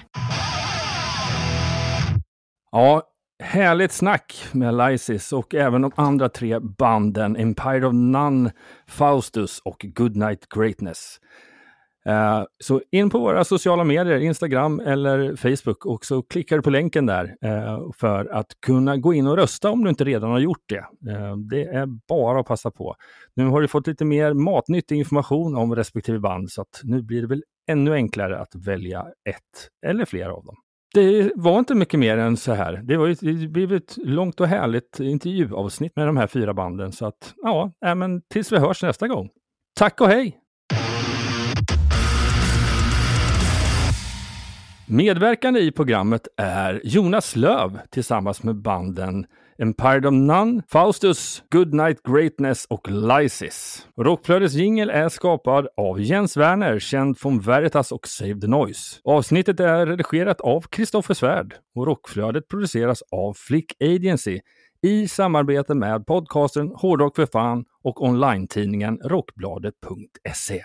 [2.72, 3.02] Ja,
[3.44, 8.52] härligt snack med Lysis och även de andra tre banden Empire of None,
[8.88, 11.20] Faustus och Goodnight Greatness.
[12.10, 16.70] Eh, så in på våra sociala medier, Instagram eller Facebook och så klickar du på
[16.70, 20.40] länken där eh, för att kunna gå in och rösta om du inte redan har
[20.40, 21.12] gjort det.
[21.12, 22.96] Eh, det är bara att passa på.
[23.36, 27.22] Nu har du fått lite mer matnyttig information om respektive band så att nu blir
[27.22, 30.56] det väl ännu enklare att välja ett eller flera av dem.
[30.94, 32.82] Det var inte mycket mer än så här.
[32.84, 37.06] Det var det blev ett långt och härligt intervjuavsnitt med de här fyra banden så
[37.06, 39.30] att ja, men tills vi hörs nästa gång.
[39.80, 40.43] Tack och hej!
[44.94, 49.26] Medverkande i programmet är Jonas Löv tillsammans med banden
[49.58, 53.88] Empire of None, Faustus, Goodnight Greatness och Lysis.
[53.98, 59.00] Rockflödets jingel är skapad av Jens Werner, känd från Veritas och Save the Noise.
[59.04, 64.40] Avsnittet är redigerat av Kristoffer Svärd och Rockflödet produceras av Flick Agency
[64.84, 70.64] i samarbete med podcasten Hårdrock för fan och online-tidningen Rockbladet.se.